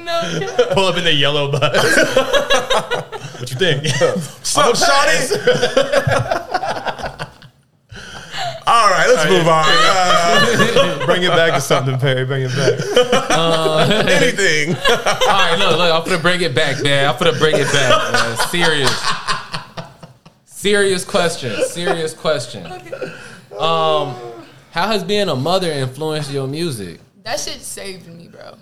[0.03, 0.17] no,
[0.73, 1.61] Pull up in the yellow bus.
[3.39, 3.85] what you think?
[4.43, 5.29] Sup, Shawty?
[8.67, 9.65] All right, let's move on.
[9.67, 12.25] Uh, Bring it back to something, Perry.
[12.25, 12.79] Bring it back.
[14.07, 14.75] anything.
[14.75, 17.07] All right, look, look, I'm gonna bring it back, man.
[17.09, 18.13] I'm gonna bring it back.
[18.13, 18.37] Man.
[18.49, 18.91] Serious,
[20.59, 21.63] serious question.
[21.63, 22.65] Serious question.
[23.57, 24.15] Um,
[24.71, 26.99] how has being a mother influenced your music?
[27.23, 28.57] that shit saved me, bro.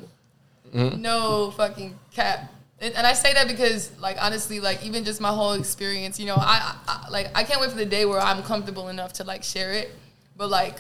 [0.73, 1.01] Mm-hmm.
[1.01, 2.51] No fucking cap.
[2.79, 6.25] And, and I say that because, like, honestly, like, even just my whole experience, you
[6.25, 9.23] know, I, I like I can't wait for the day where I'm comfortable enough to
[9.23, 9.91] like share it.
[10.35, 10.75] But like,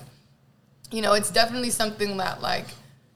[0.91, 2.67] you know, it's definitely something that like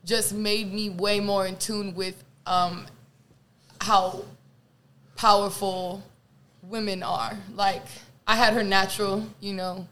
[0.05, 2.87] just made me way more in tune with um,
[3.79, 4.23] how
[5.15, 6.01] powerful
[6.63, 7.37] women are.
[7.55, 7.83] Like,
[8.27, 9.87] I had her natural, you know.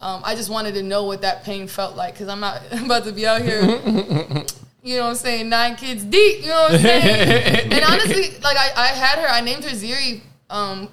[0.00, 3.04] Um, I just wanted to know what that pain felt like because I'm not about
[3.04, 4.44] to be out here
[4.86, 7.72] you know what I'm saying, nine kids deep, you know what I'm saying?
[7.72, 10.88] and honestly, like I, I had her, I named her Ziri, um,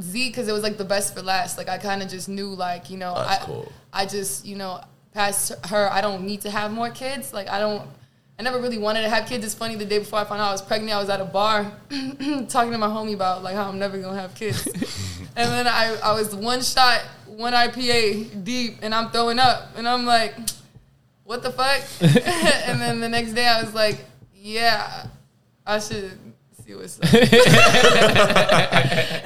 [0.00, 1.58] Z because it was like the best for last.
[1.58, 3.72] Like I kind of just knew, like you know, That's I, cool.
[3.92, 4.80] I just you know,
[5.12, 7.32] past her, I don't need to have more kids.
[7.32, 7.88] Like I don't,
[8.42, 9.44] I never really wanted to have kids.
[9.44, 11.24] It's funny, the day before I found out I was pregnant, I was at a
[11.24, 11.70] bar
[12.48, 14.66] talking to my homie about like how I'm never gonna have kids,
[15.36, 19.88] and then I, I was one shot, one IPA deep, and I'm throwing up, and
[19.88, 20.34] I'm like
[21.22, 21.82] what the fuck?
[22.68, 25.06] and then the next day I was like, yeah,
[25.64, 26.18] I should
[26.64, 27.14] see what's up.
[27.14, 27.28] and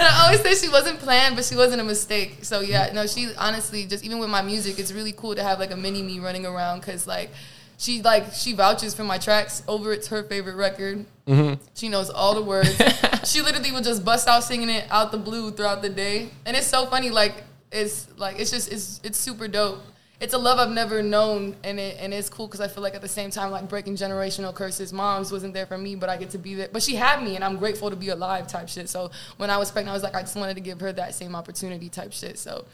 [0.02, 2.40] I always say she wasn't planned, but she wasn't a mistake.
[2.42, 5.58] So yeah, no, she honestly just even with my music, it's really cool to have
[5.58, 7.30] like a mini me running around because like
[7.78, 9.62] she like she vouches for my tracks.
[9.68, 11.04] Over it's her favorite record.
[11.26, 11.62] Mm-hmm.
[11.74, 12.70] She knows all the words.
[13.24, 16.56] she literally will just bust out singing it out the blue throughout the day, and
[16.56, 17.10] it's so funny.
[17.10, 19.82] Like it's like it's just it's it's super dope.
[20.18, 22.94] It's a love I've never known, and it and it's cool because I feel like
[22.94, 24.92] at the same time, like breaking generational curses.
[24.92, 26.68] Mom's wasn't there for me, but I get to be there.
[26.72, 28.88] But she had me, and I'm grateful to be alive, type shit.
[28.88, 31.14] So when I was pregnant, I was like, I just wanted to give her that
[31.14, 32.38] same opportunity, type shit.
[32.38, 32.64] So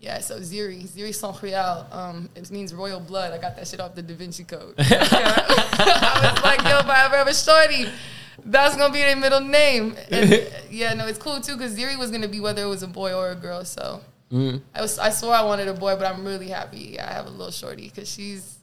[0.00, 3.32] yeah, so Ziri, Ziri Sang Royal, um, it means royal blood.
[3.32, 4.74] I got that shit off the Da Vinci Code.
[4.78, 7.86] I was like, yo, if I ever have a shorty,
[8.44, 9.96] that's gonna be their middle name.
[10.10, 12.86] And yeah, no, it's cool too because Ziri was gonna be whether it was a
[12.86, 13.64] boy or a girl.
[13.64, 14.00] So
[14.32, 14.58] Mm-hmm.
[14.74, 17.00] I was, I swore I wanted a boy, but I'm really happy.
[17.00, 18.56] I have a little shorty because she's.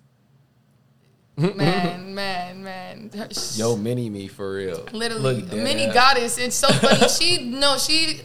[1.37, 1.57] Mm-hmm.
[1.57, 3.11] Man, man, man.
[3.55, 4.87] Yo, mini me for real.
[4.93, 5.93] literally Look mini ass.
[5.93, 6.37] goddess.
[6.37, 7.09] It's so funny.
[7.09, 8.21] she no, she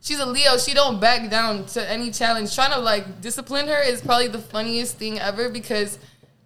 [0.00, 0.56] she's a Leo.
[0.56, 2.54] She don't back down to any challenge.
[2.54, 5.98] Trying to like discipline her is probably the funniest thing ever because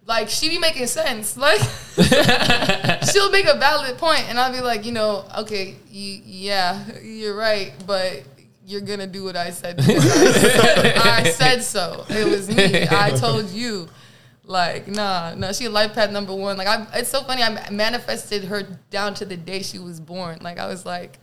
[0.09, 1.37] like she be making sense.
[1.49, 1.61] Like
[3.11, 7.35] she'll make a valid point, and I'll be like, you know, okay, you, yeah, you're
[7.35, 8.23] right, but.
[8.69, 9.77] You're gonna do what I said.
[9.77, 9.83] do.
[9.87, 12.05] I said so.
[12.07, 12.87] It was me.
[12.87, 13.89] I told you.
[14.43, 16.55] Like, nah, no, she life path number one.
[16.55, 17.41] Like, I, it's so funny.
[17.41, 20.37] I manifested her down to the day she was born.
[20.41, 21.17] Like, I was like,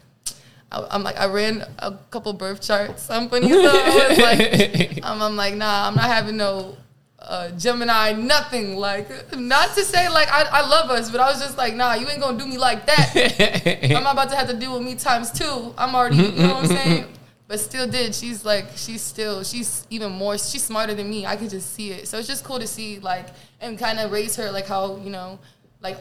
[0.73, 3.09] I, I'm like, I ran a couple birth charts.
[3.11, 3.61] I'm funny hell.
[3.65, 6.77] I was like, I'm, I'm like, nah, I'm not having no
[7.21, 8.77] uh, Gemini, nothing.
[8.77, 11.95] Like, not to say like I, I love us, but I was just like, nah,
[11.95, 13.91] you ain't gonna do me like that.
[13.97, 15.75] I'm about to have to deal with me times two.
[15.79, 17.07] I'm already, you know what I'm saying?
[17.49, 18.15] But still did.
[18.15, 21.27] She's like, she's still, she's even more, she's smarter than me.
[21.27, 22.09] I could just see it.
[22.09, 23.27] So it's just cool to see, like,
[23.61, 25.39] and kind of raise her, like, how, you know,
[25.81, 25.97] like,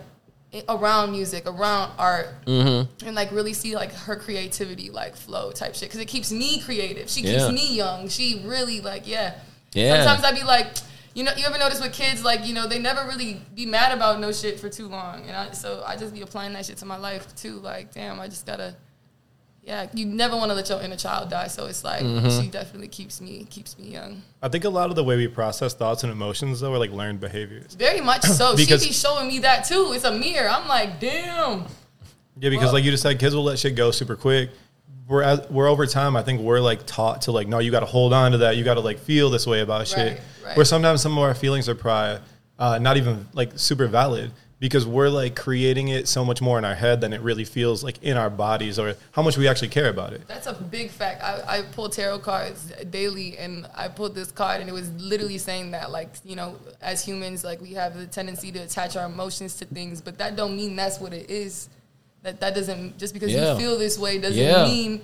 [0.69, 3.05] around music, around art, Mm-hmm.
[3.05, 6.61] and like really see like her creativity like flow type shit because it keeps me
[6.61, 7.09] creative.
[7.09, 7.39] She Yeah.
[7.39, 8.07] keeps me young.
[8.07, 9.33] She really like yeah.
[9.73, 10.05] Yeah.
[10.05, 10.67] Sometimes I'd be like,
[11.13, 13.91] you know, you ever notice with kids like you know they never really be mad
[13.91, 16.77] about no shit for too long, and I, so I just be applying that shit
[16.77, 17.55] to my life too.
[17.59, 18.77] Like damn, I just gotta.
[19.66, 22.39] Yeah, you never want to let your inner child die, so it's like Mm-hmm.
[22.41, 24.22] she definitely keeps me keeps me young.
[24.43, 26.91] I think a lot of the way we process thoughts and emotions though are like
[26.91, 27.74] learned behaviors.
[27.74, 28.55] Very much so.
[28.55, 29.91] Because- she be showing me that too.
[29.95, 30.47] It's a mirror.
[30.49, 31.61] I'm like, damn.
[32.38, 34.51] Yeah, because Well- like you just said, kids will let shit go super quick.
[35.07, 36.16] We're as, we're over time.
[36.16, 38.57] I think we're like taught to like, no, you got to hold on to that.
[38.57, 39.97] You got to like feel this way about shit.
[39.97, 40.57] Right, right.
[40.57, 42.24] Where sometimes some of our feelings are probably
[42.59, 44.32] uh, not even like super valid
[44.66, 47.84] because we're like creating it so much more in our head than it really feels
[47.84, 50.28] like in our bodies or how much we actually care about it.
[50.28, 51.22] That's a big fact.
[51.24, 55.38] I, I pull tarot cards daily, and I pulled this card, and it was literally
[55.38, 59.05] saying that, like, you know, as humans, like, we have the tendency to attach our
[59.05, 61.70] emotions to things, but that don't mean that's what it is.
[62.24, 63.53] That that doesn't just because Yeah.
[63.53, 64.66] you feel this way doesn't Yeah.
[64.66, 65.01] mean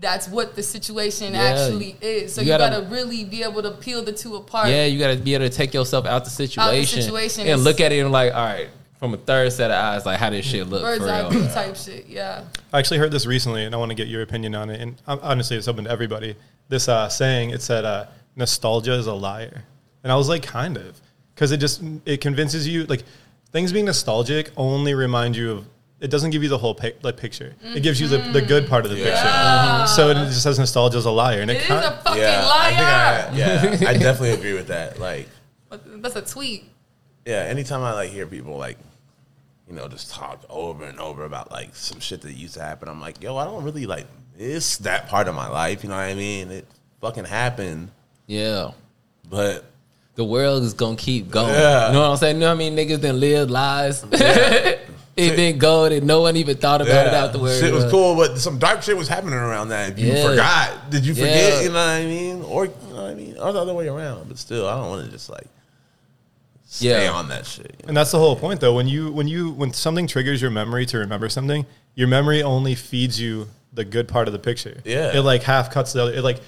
[0.00, 1.42] that's what the situation Yeah.
[1.44, 2.34] actually is.
[2.34, 4.68] So You you, gotta- gotta, really be able to peel the two apart.
[4.70, 7.80] Yeah, you gotta be able to take yourself out the situation, situation and is- look
[7.80, 10.46] at it and like, all right, from a third set of eyes, like how this
[10.46, 11.30] shit look bird's for eye real.
[11.30, 12.06] view type shit.
[12.06, 12.44] Yeah.
[12.72, 14.80] I actually heard this recently, and I want to get your opinion on it.
[14.80, 16.36] And um, honestly, it's open to everybody.
[16.68, 19.64] This uh, saying it said, uh, "Nostalgia is a liar,"
[20.02, 21.00] and I was like, kind of,
[21.34, 23.02] because it just it convinces you like
[23.52, 25.66] things being nostalgic only remind you of.
[26.00, 27.54] It doesn't give you the whole pic, like, picture.
[27.62, 29.86] It gives you the, the good part of the picture.
[29.86, 32.20] So it just says nostalgia is a liar, and It it, is kind a fucking
[32.20, 33.30] Yeah, liar.
[33.32, 34.98] I think I, yeah, I definitely agree with that.
[34.98, 35.28] Like,
[35.70, 36.64] That's a tweet.
[37.26, 38.78] Yeah, anytime I like hear people like,
[39.68, 42.88] you know, just talk over and over about like some shit that used to happen,
[42.88, 44.06] I'm like, yo, I don't really like
[44.38, 45.82] miss that part of my life.
[45.82, 46.50] You know what I mean?
[46.50, 46.66] It
[47.00, 47.90] fucking happened,
[48.26, 48.72] Yeah.
[49.28, 49.64] but
[50.16, 51.54] The world is gonna keep going.
[51.54, 51.88] Yeah.
[51.88, 52.36] You know what I'm saying?
[52.36, 52.76] You know what I mean?
[52.76, 54.04] Niggas done live lies.
[54.12, 54.80] it
[55.36, 57.58] didn't go and no one even thought about it yeah, afterwards.
[57.60, 58.14] shit was cool.
[58.16, 59.90] But some dark shit was happening around that.
[59.92, 60.28] If you Yeah.
[60.28, 61.52] forgot, did you forget?
[61.54, 61.60] Yeah.
[61.62, 62.42] You know what I mean?
[62.42, 63.36] Or you know what I mean?
[63.38, 64.28] Or the other way around.
[64.28, 65.46] But still, I don't want to just like
[66.74, 67.12] stay Yeah.
[67.12, 67.66] on that shit.
[67.78, 67.88] you know?
[67.88, 68.74] And that's the whole point, though.
[68.74, 71.64] When you when you when something triggers your memory to remember something,
[71.94, 74.80] your memory only feeds you the good part of the picture.
[74.84, 75.16] Yeah.
[75.16, 76.12] it like half cuts the other.
[76.12, 76.40] It like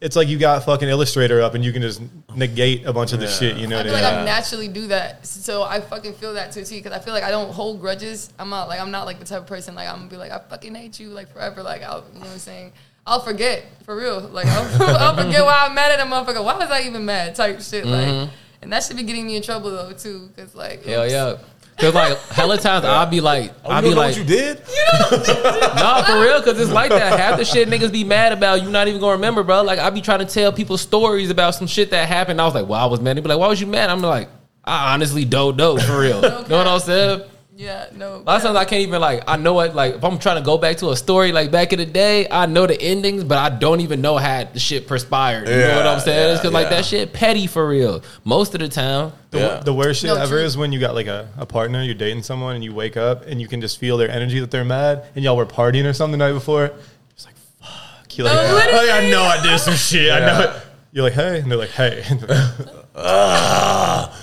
[0.00, 2.00] it's like you got fucking Illustrator up and you can just
[2.34, 3.32] negate a bunch of the Yeah.
[3.32, 3.56] shit.
[3.58, 4.20] You know I what feel I like mean?
[4.22, 7.30] I naturally do that, so I fucking feel that too, because I feel like I
[7.30, 8.32] don't hold grudges.
[8.38, 10.32] I'm not like I'm not like the type of person like I'm gonna be like
[10.32, 11.62] I fucking hate you like forever.
[11.62, 12.72] Like I'll, you know what I'm saying?
[13.06, 14.20] I'll forget for real.
[14.20, 16.42] Like I'll, I'll forget why I'm mad at a motherfucker.
[16.44, 17.34] Why was I even mad?
[17.34, 17.84] Type shit.
[17.84, 18.34] Like, mm-hmm.
[18.62, 21.12] And that should be getting me in trouble though too, because like Hell oops.
[21.12, 21.36] yeah.
[21.78, 24.18] Cause like hella times I'll be like, Oh, I'll you be don't know like, what
[24.18, 24.58] you did?
[25.76, 27.18] nah, for real, cause it's like that.
[27.18, 29.62] Half the shit niggas be mad about, you not even gonna remember, bro.
[29.62, 32.38] Like I be trying to tell people stories about some shit that happened.
[32.40, 33.16] I was like, well, I was mad.
[33.16, 33.88] They be like, why was you mad?
[33.88, 34.28] I'm like,
[34.62, 36.16] I honestly don't know for real.
[36.22, 37.22] You know what I'm saying?
[37.60, 38.14] Yeah, no.
[38.14, 40.36] A lot of times I can't even like I know what like if I'm trying
[40.36, 43.22] to go back to a story like back in the day, I know the endings,
[43.22, 45.46] but I don't even know how the shit perspired.
[45.46, 46.32] You know what I'm Yeah, saying?
[46.32, 48.02] It's cause like that shit petty for real.
[48.24, 49.12] Most of the time.
[49.30, 49.60] The, Yeah.
[49.62, 50.42] the worst shit No, ever true.
[50.44, 53.26] is when you got like a, a partner, you're dating someone, and you wake up
[53.26, 55.92] and you can just feel their energy that they're mad, and y'all were partying or
[55.92, 56.70] something the night before.
[57.10, 58.16] It's like, fuck.
[58.16, 58.88] You're like, No, literally.
[58.88, 60.10] "Oh, I know I did some shit.
[60.10, 60.62] I know it.
[60.92, 61.40] You're like, hey.
[61.40, 62.02] And they're like, hey.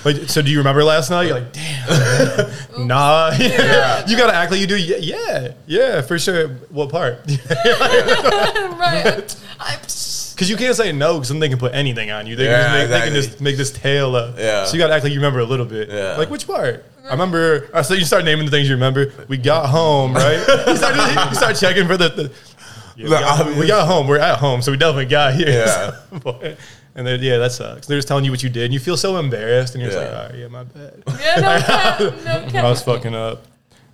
[0.06, 1.24] like, so do you remember last night?
[1.24, 2.88] You're like, damn.
[2.88, 3.32] nah.
[3.38, 4.78] you got to act like you do.
[4.78, 6.50] Yeah, yeah, yeah, for sure.
[6.70, 7.20] What part?
[7.50, 9.36] right.
[9.60, 12.36] I, Because you can't say no because then they can put anything on you.
[12.36, 14.36] They, Yeah, can, just make, they can just make this tail up.
[14.38, 14.66] Yeah.
[14.66, 15.90] So you got to act like you remember a little bit.
[15.90, 16.16] Yeah.
[16.18, 16.86] Like, which part?
[17.06, 17.70] I remember.
[17.74, 19.14] Uh, so you start naming the things you remember.
[19.28, 20.38] We got home, right?
[20.68, 22.10] you, start, you start checking for the.
[22.10, 22.32] the
[22.98, 24.08] yeah, we, got, we got home.
[24.08, 25.50] We're at home, so we definitely got here.
[25.50, 26.20] Yeah.
[26.20, 26.58] Boy.
[26.98, 27.88] And then, yeah, that sucks.
[27.88, 30.04] They're just telling you what you did, and you feel so embarrassed, and you're just
[30.04, 31.04] like, all right, yeah, my bad.
[31.20, 32.66] yeah, no cap, no cap.
[32.66, 33.44] I was fucking up.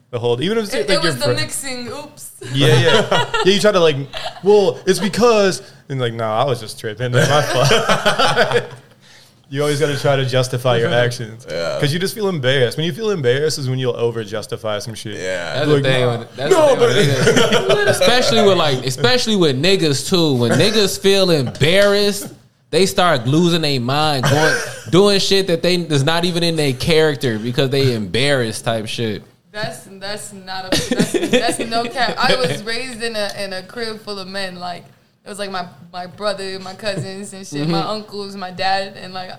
[0.09, 1.87] The whole, even if it's It, like it your was the friend- mixing.
[1.87, 2.31] Oops.
[2.53, 3.31] yeah, yeah.
[3.45, 3.95] Yeah, you try to like,
[4.43, 7.11] well, it's because, and like, no, I was just tripping.
[7.11, 8.63] That's my fault.
[9.49, 11.45] you always got to try to justify your actions.
[11.49, 11.75] Yeah.
[11.77, 12.77] Because you just feel embarrassed.
[12.77, 15.15] When you feel embarrassed is when you'll over justify some shit.
[15.15, 15.65] Yeah.
[15.65, 16.01] That's Like, the thing.
[16.05, 16.19] nah.
[16.19, 20.35] With, that's No, the thing with especially with like, especially with niggas too.
[20.35, 22.33] When niggas feel embarrassed,
[22.73, 24.59] they start losing their mind, going
[24.89, 29.21] doing shit that they is not even in their character because they embarrassed type shit.
[29.51, 32.15] That's that's not a that's, that's no cap.
[32.17, 34.55] I was raised in a in a crib full of men.
[34.55, 34.85] Like
[35.23, 39.13] it was like my my brother, my cousins and shit, my uncles, my dad, and
[39.13, 39.29] like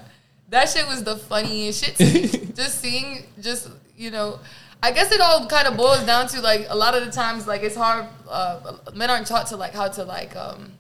[0.51, 1.97] that shit was the funniest shit.
[1.97, 2.53] To me.
[2.55, 4.39] just seeing, just you know.
[4.81, 7.49] I guess it all kind of boils down to like a lot of the times
[7.49, 8.07] like it's hard.
[8.29, 10.73] Uh, men aren't taught to like how to like um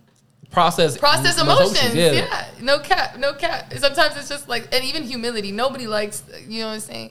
[0.54, 1.94] process process those emotions.
[1.94, 2.46] Yeah.
[2.62, 3.72] no cap, no cap.
[3.74, 5.52] Sometimes it's just like, and even humility.
[5.52, 7.10] Nobody likes, you know what I'm saying.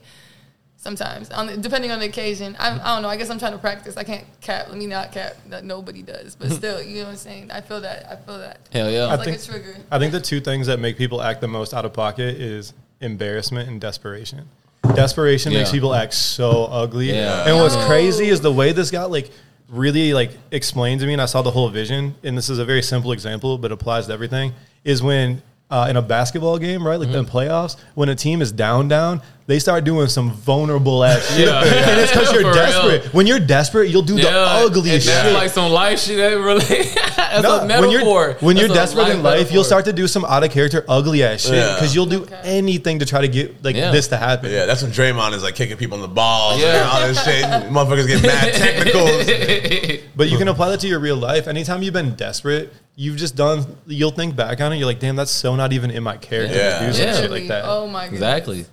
[0.78, 3.08] Sometimes, on the, depending on the occasion, I, I don't know.
[3.08, 3.96] I guess I'm trying to practice.
[3.96, 4.68] I can't cap.
[4.68, 5.38] Let me not cap.
[5.48, 7.52] That nobody does, but still, you know what I'm saying.
[7.52, 8.12] I feel that.
[8.12, 8.60] I feel that.
[8.74, 9.06] Hell yeah.
[9.06, 9.76] I like think- a trigger.
[9.90, 12.74] I think the two things that make people act the most out of pocket is
[13.00, 14.50] embarrassment and desperation.
[14.94, 17.12] Desperation makes people act so ugly.
[17.12, 17.48] Yeah.
[17.48, 19.32] And what's crazy is the way this got like
[19.70, 22.66] really like explained to me and I saw the whole vision and this is a
[22.66, 24.54] very simple example but applies to everything
[24.84, 25.42] is when
[25.74, 27.00] uh, in a basketball game, right?
[27.00, 27.18] Like Mm-hmm.
[27.18, 31.48] in playoffs, when a team is down, down, they start doing some vulnerable ass shit.
[31.48, 31.64] Yeah.
[31.64, 32.54] And it's because you're real.
[32.54, 33.14] desperate.
[33.14, 35.34] When you're desperate, you'll do the ugliest and that's shit.
[35.34, 36.18] like some life shit.
[36.18, 36.64] That really,
[37.18, 37.82] that's No, a metaphor.
[37.82, 39.54] when you're when you're That's a desperate in life, metaphor.
[39.54, 41.74] you'll start to do some out of character, ugly ass shit Yeah.
[41.76, 42.40] because you'll do Okay.
[42.44, 43.92] anything to try to get like Yeah.
[43.92, 44.50] this to happen.
[44.52, 46.76] Yeah, that's when Draymond is like kicking people in the balls Yeah.
[46.82, 47.44] and all this shit.
[47.70, 50.10] Motherfuckers get mad technicals.
[50.16, 51.48] But you can apply that to your real life.
[51.48, 53.66] Anytime you've been desperate, you've just done.
[53.88, 54.78] You'll think back on it.
[54.78, 56.80] You're like, damn, that's so not even in my character Yeah.
[56.80, 57.16] to do some Yeah.
[57.22, 57.66] shit like that.
[57.66, 58.14] Oh my god.
[58.14, 58.66] Exactly.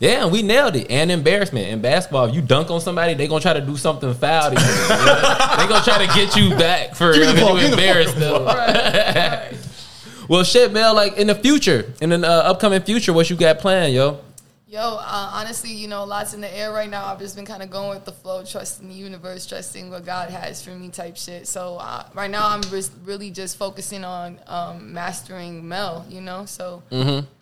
[0.00, 0.90] Yeah, we nailed it.
[0.90, 2.24] And embarrassment in basketball.
[2.26, 4.66] If you dunk on somebody, they gonna try to do something foul to you.
[5.58, 7.70] they gonna try to get you back for Give me the if ball, you give
[7.70, 8.44] the embarrassed them.
[8.44, 9.52] Right, right.
[10.28, 10.94] Well, shit, Mel.
[10.94, 14.18] Like in the future, in the uh, upcoming future, what you got planned, yo?
[14.72, 17.04] Yo, uh, honestly, you know, lots in the air right now.
[17.04, 20.30] I've just been kind of going with the flow, trusting the universe, trusting what God
[20.30, 21.46] has for me, type shit.
[21.46, 26.06] So uh, right now, I'm just really just focusing on um, mastering Mel.
[26.08, 26.82] You know, so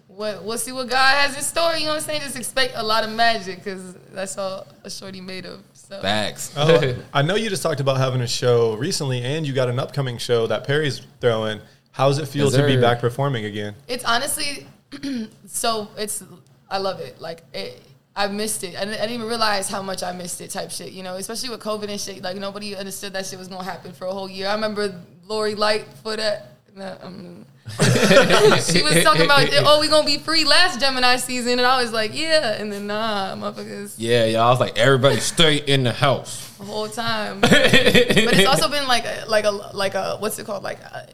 [0.09, 1.75] what, we'll see what God has in store.
[1.75, 2.23] You know what I'm saying?
[2.23, 5.63] Just expect a lot of magic because that's all a shorty made of.
[5.73, 6.53] So Facts.
[6.57, 9.79] Oh, I know you just talked about having a show recently, and you got an
[9.79, 11.61] upcoming show that Perry's throwing.
[11.93, 13.77] How does it feel Yes, to be back performing again?
[13.87, 14.67] it's honestly
[15.47, 16.25] so it's
[16.71, 17.21] I love it.
[17.21, 17.83] Like it,
[18.15, 18.77] I missed it.
[18.77, 20.51] I didn't, I didn't even realize how much I missed it.
[20.51, 22.23] Type shit, you know, especially with COVID and shit.
[22.23, 24.49] Like nobody understood that shit was gonna happen for a whole year.
[24.49, 26.47] I remember Lori Light for that.
[26.75, 27.47] Nah, um,
[27.79, 31.93] she was talking about, oh, we gonna be free last Gemini season, and I was
[31.93, 34.43] like, yeah, and then nah, motherfuckers, yeah, y'all.
[34.43, 36.57] I was like, everybody stay in the house.
[36.59, 37.41] the whole time.
[37.41, 41.09] but it's also been like a, like a like a what's it called like a,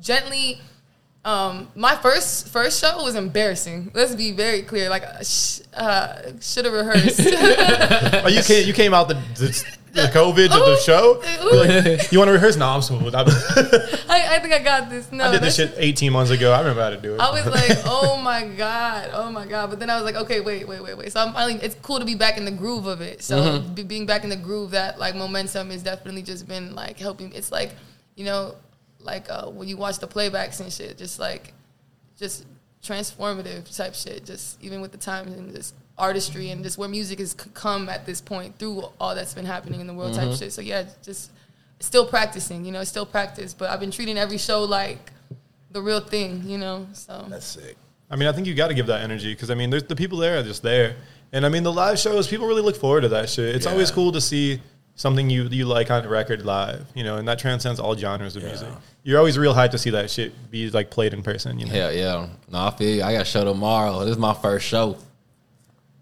[0.00, 0.60] gently
[1.24, 6.20] um my first first show was embarrassing let's be very clear like uh, sh- uh
[6.40, 7.20] should have rehearsed
[8.24, 11.20] Oh, you came you came out the the, the COVID of the show.
[11.52, 12.56] Like, you want to rehearse?
[12.56, 12.80] No, I'm.
[12.80, 12.88] I,
[14.08, 16.50] I, I think i got this no I did this shit 18 months ago.
[16.50, 17.20] I remember how to do it.
[17.20, 19.68] I was like, oh my god, oh my god.
[19.68, 21.12] But then I was like, okay, wait, wait, wait, wait.
[21.12, 21.60] So I'm finally.
[21.62, 23.22] It's cool to be back in the groove of it.
[23.22, 23.82] So Mm-hmm.
[23.86, 27.30] being back in the groove, that like momentum is definitely just been like helping.
[27.32, 27.74] It's like,
[28.16, 28.54] you know,
[29.04, 31.52] like uh, when you watch the playbacks and shit, just like,
[32.18, 32.46] just
[32.82, 34.24] transformative type shit.
[34.24, 38.06] Just even with the times and just artistry and just where music has come at
[38.06, 40.30] this point through all that's been happening in the world Mm-hmm.
[40.30, 40.52] type shit.
[40.52, 41.30] So yeah, just
[41.80, 42.64] still practicing.
[42.64, 43.54] You know, still practice.
[43.54, 45.12] But I've been treating every show like
[45.70, 46.42] the real thing.
[46.44, 47.26] You know, so.
[47.28, 47.76] That's sick.
[48.10, 49.96] I mean, I think you got to give that energy because I mean, there's the
[49.96, 50.96] people there are just there,
[51.32, 53.54] and I mean, the live shows people really look forward to that shit.
[53.56, 54.60] It's always cool to see
[54.96, 58.42] something you you like on record live, you know, and that transcends all genres of
[58.44, 58.68] music.
[59.04, 61.58] You're always real hyped to see that shit be like played in person.
[61.58, 62.26] You know, Yeah, yeah.
[62.50, 63.02] No, I feel you.
[63.02, 64.00] I got a show tomorrow.
[64.00, 64.96] This is my first show.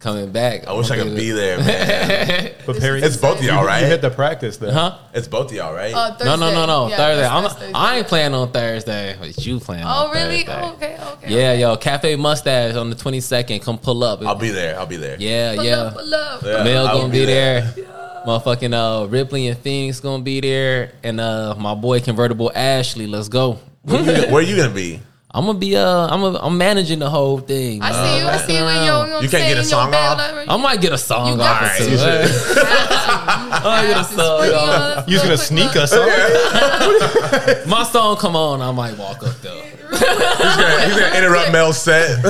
[0.00, 0.66] Coming back.
[0.66, 2.52] I wish I could be there, man.
[2.66, 3.80] but Perry, It's both of y'all, right?
[3.80, 4.72] you, you hit the practice though.
[4.72, 4.96] Huh?
[5.12, 5.92] It's both of y'all, right?
[5.92, 6.88] Uh, No, no, no, no.
[6.88, 7.26] Yeah, Thursday.
[7.26, 7.72] I'm Thursday.
[7.74, 9.14] I ain't playing on Thursday.
[9.20, 10.44] But you playing Oh, on really?
[10.44, 10.62] Thursday.
[10.62, 11.34] Oh, okay, okay.
[11.38, 13.60] Yeah, yo, Cafe Mustache on the 22nd.
[13.62, 14.22] Come pull up.
[14.22, 14.78] I'll be there.
[14.78, 15.18] I'll be there.
[15.20, 15.76] Yeah, Pull yeah.
[15.76, 16.42] up, pull up.
[16.44, 17.74] Yeah, Mel gonna be be there.
[18.26, 23.06] Motherfucking uh, Ripley and Phoenix gonna be there, and uh, my boy Convertible Ashley.
[23.06, 23.58] Let's go.
[23.82, 25.00] Where you, where you gonna be?
[25.32, 27.80] I'm gonna be uh, I'm a, I'm managing the whole thing.
[27.82, 28.26] I see you.
[28.28, 29.04] I see you in your.
[29.04, 30.18] You, know You I'm can't get a song off?
[30.48, 31.84] I might get a song You off got or to.
[31.84, 31.90] two.
[31.92, 32.06] You should.
[33.62, 35.08] I get a song off.
[35.08, 37.64] You was gonna sneak us, huh?
[37.68, 39.62] My song come on, I might walk up though.
[39.90, 42.22] He's gonna, he's gonna interrupt Mel's set.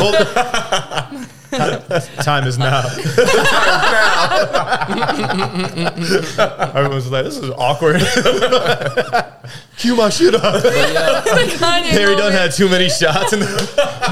[1.50, 2.80] Time is now.
[6.74, 8.00] Everyone's like, this is awkward.
[9.76, 10.62] cue my shit up.
[10.62, 12.34] Kanye Harry done moment.
[12.34, 13.32] had too many shots.
[13.32, 13.42] And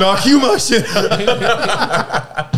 [0.01, 2.55] no, cue my shit up.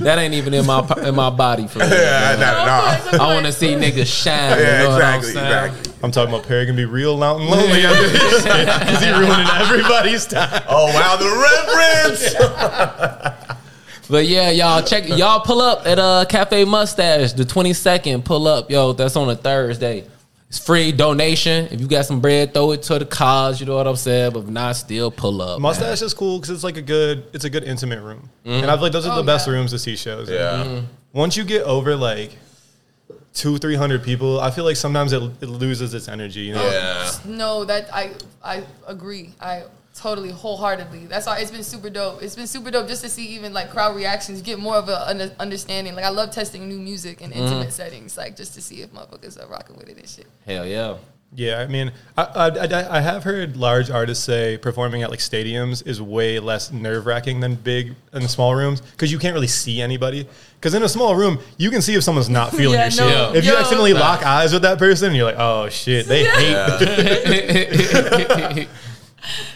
[0.00, 1.88] That ain't even in my in my body for real.
[1.88, 2.40] yeah, man.
[2.40, 3.24] nah, nah.
[3.24, 4.56] I want to see niggas shine.
[4.56, 5.92] Yeah, you know exactly, what I'm exactly.
[6.04, 9.10] I'm talking about Perry gonna be real loud and lonely after this shit because he
[9.10, 10.62] ruining everybody's time.
[10.68, 11.26] Oh wow, the
[12.14, 13.45] reference.
[14.08, 18.24] But yeah, y'all check y'all pull up at uh Cafe Mustache the 22nd.
[18.24, 18.92] Pull up, yo.
[18.92, 20.04] That's on a Thursday.
[20.48, 21.66] It's free donation.
[21.72, 23.58] If you got some bread, throw it to the cause.
[23.58, 24.32] You know what I'm saying.
[24.32, 25.60] But if not, still pull up.
[25.60, 28.74] Mustache is cool because it's like a good, it's a good intimate room, and I
[28.74, 29.54] feel like those are Oh, the best yeah.
[29.54, 30.30] rooms to see shows.
[30.30, 30.82] Yeah.
[31.12, 32.36] Once you get over like
[33.34, 36.42] two, three hundred people, I feel like sometimes it, it loses its energy.
[36.42, 37.10] You know, Yeah.
[37.24, 38.12] No, that I
[38.44, 39.34] I agree.
[39.40, 39.64] I
[39.98, 41.06] totally wholeheartedly.
[41.06, 42.22] That's why it's been super dope.
[42.22, 45.32] It's been super dope just to see even like crowd reactions, get more of an
[45.38, 45.94] understanding.
[45.94, 47.40] Like I love testing new music in mm-hmm.
[47.40, 50.26] intimate settings, like just to see if motherfuckers are rocking with it and shit.
[50.46, 50.96] Hell yeah.
[51.34, 55.18] Yeah, I mean, I, I, I, I have heard large artists say performing at like
[55.18, 59.48] stadiums is way less nerve wracking than big in small rooms because you can't really
[59.48, 60.26] see anybody.
[60.54, 63.32] Because in a small room, you can see if someone's not feeling Yeah, your no,
[63.32, 63.36] shit.
[63.36, 63.58] If you yo.
[63.58, 66.56] accidentally lock eyes with that person, you're like, oh shit, they hate.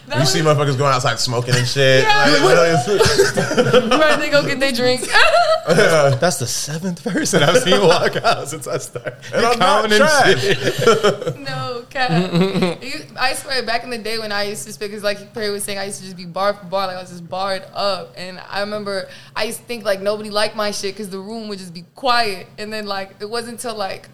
[0.06, 2.04] That You see motherfuckers going outside smoking and shit.
[2.04, 2.24] Yeah.
[2.42, 5.00] Like, right, they go get their drink.
[5.68, 9.14] That's the seventh person I've seen walk out since I started.
[9.32, 11.38] And I'm not counting and shit.
[11.40, 12.82] no, cat.
[12.82, 15.50] You- I swear, back in the day when I used to speak, because like Perry
[15.50, 17.64] was saying, I used to just be bar for bar, like I was just barred
[17.72, 18.14] up.
[18.16, 21.48] And I remember I used to think like nobody liked my shit because the room
[21.48, 22.48] would just be quiet.
[22.58, 24.08] And then like it wasn't until like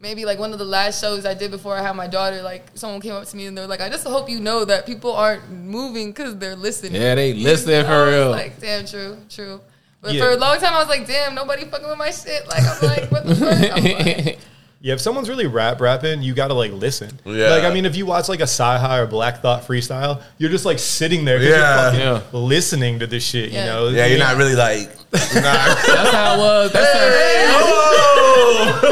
[0.00, 2.66] maybe like one of the last shows I did before I had my daughter, like
[2.74, 4.86] someone came up to me and they were like, I just hope you know that
[4.86, 7.00] people aren't moving because they're listening.
[7.00, 8.02] Yeah, they You listening for know?
[8.02, 8.30] I was real.
[8.30, 9.60] Like, damn, true, true.
[10.00, 10.24] But Yeah.
[10.24, 12.48] for a long time, I was like, damn, nobody fucking with my shit.
[12.48, 14.16] Like, I'm like, what the fuck?
[14.16, 14.38] Like,
[14.82, 17.20] Yeah, if someone's really rap rapping, you gotta like listen.
[17.26, 17.50] Yeah.
[17.50, 20.64] Like I mean, if you watch like a Sci-Hi or Black Thought freestyle, you're just
[20.64, 21.50] like sitting there, Yeah.
[21.50, 22.40] you're fucking Yeah.
[22.40, 23.50] listening to this shit.
[23.50, 23.60] Yeah.
[23.60, 23.88] You know?
[23.90, 24.90] yeah, you're not really like.
[25.12, 25.18] Nah.
[25.20, 26.72] That's how it was.
[26.72, 27.08] That's how,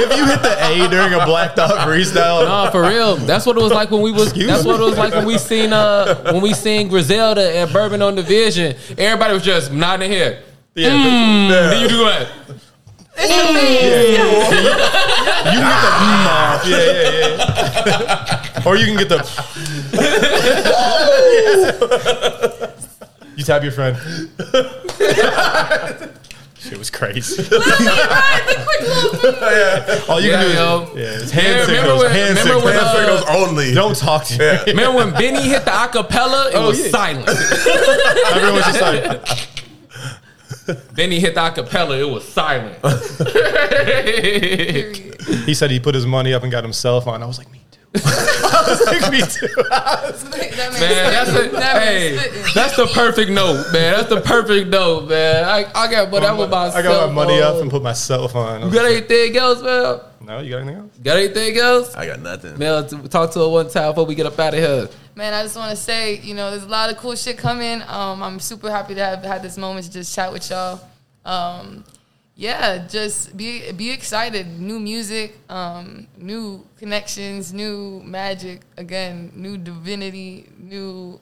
[0.00, 3.16] if you hit the A during a Black Thought freestyle, no, for real.
[3.16, 4.28] That's what it was like when we was.
[4.28, 4.70] Excuse That's me.
[4.72, 8.16] what it was like when we seen uh when we seen Griselda and Bourbon on
[8.16, 8.74] the Vision.
[8.96, 10.42] Everybody was just nodding their head.
[10.74, 12.28] yeah, Then you do what?
[13.16, 13.74] it's the thing.
[15.44, 16.66] you can get the mm off.
[16.66, 17.36] Yeah, yeah,
[18.56, 18.66] yeah.
[18.66, 19.18] or you can get the.
[23.38, 23.96] you tap your friend.
[26.58, 27.40] Shit was crazy.
[27.40, 28.80] Right, the quick
[29.88, 30.82] little All you Yeah, can do yo.
[30.82, 32.00] is yeah, it's hand Yeah, remember signals.
[32.02, 32.64] when- hand remember signals.
[32.64, 33.68] when, Hand uh, signals only.
[33.74, 34.58] Don't talk to me.
[34.72, 36.48] Remember when Benny hit the acapella?
[36.48, 36.90] It Oh, was yeah.
[36.90, 37.28] silent.
[38.32, 39.22] Everyone was just like,
[40.96, 41.96] Benny hit the acapella.
[42.00, 42.82] It was silent.
[42.82, 44.96] period.
[45.46, 47.22] he said he put his money up and got himself on.
[47.22, 47.67] I was like, me too.
[47.94, 49.48] I was like, me too.
[50.58, 51.52] That man, Man, that's spitting.
[51.52, 52.16] the That hey,
[52.54, 53.94] that's the perfect note, man.
[53.94, 55.44] That's the perfect note, man.
[55.44, 58.34] I, I got but that was my I got my money up and put myself
[58.34, 58.62] on.
[58.62, 60.00] I You got anything else, man?
[60.20, 60.90] no, you got anything else?
[61.02, 61.94] Got anything else?
[61.94, 62.58] I got nothing.
[62.58, 64.88] Man, t- talk to her one time before we get up out of here.
[65.14, 67.82] Man, I just want to say, you know, there's a lot of cool shit coming.
[67.86, 70.80] Um, I'm super happy to have had this moment to just chat with y'all.
[71.24, 71.84] Um,
[72.38, 74.46] yeah, just be be excited.
[74.60, 78.60] New music, um, new connections, new magic.
[78.76, 81.20] Again, new divinity, new,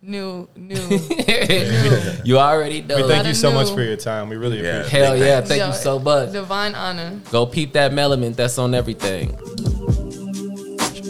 [0.00, 0.74] new, new.
[2.24, 2.96] you already know.
[2.96, 4.30] We thank you so don't much for your time.
[4.30, 4.78] We really Yeah.
[4.78, 5.04] appreciate it.
[5.04, 6.32] Hell yeah, thank Yo, you so much.
[6.32, 7.20] Divine honor.
[7.30, 9.32] Go peep that melamint that's on everything.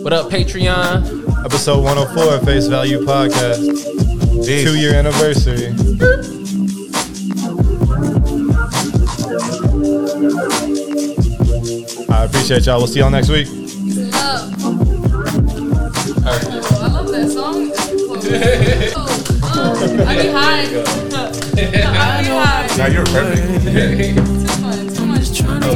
[0.02, 1.44] What up, Patreon?
[1.44, 3.62] Episode 104 Face Value Podcast.
[4.44, 4.64] Peace.
[4.64, 5.72] Two year anniversary.
[10.25, 12.79] I appreciate y'all.
[12.79, 13.47] We'll see y'all next week.
[13.47, 14.55] Love.
[14.64, 15.93] Oh,
[16.27, 17.70] I love that song.
[17.77, 20.64] Oh, oh, I be high.
[21.57, 21.59] I
[22.22, 22.66] be high.
[22.79, 24.16] Nah, you're perfect.
[24.97, 25.64] Too much, too much.
[25.64, 25.75] Oh,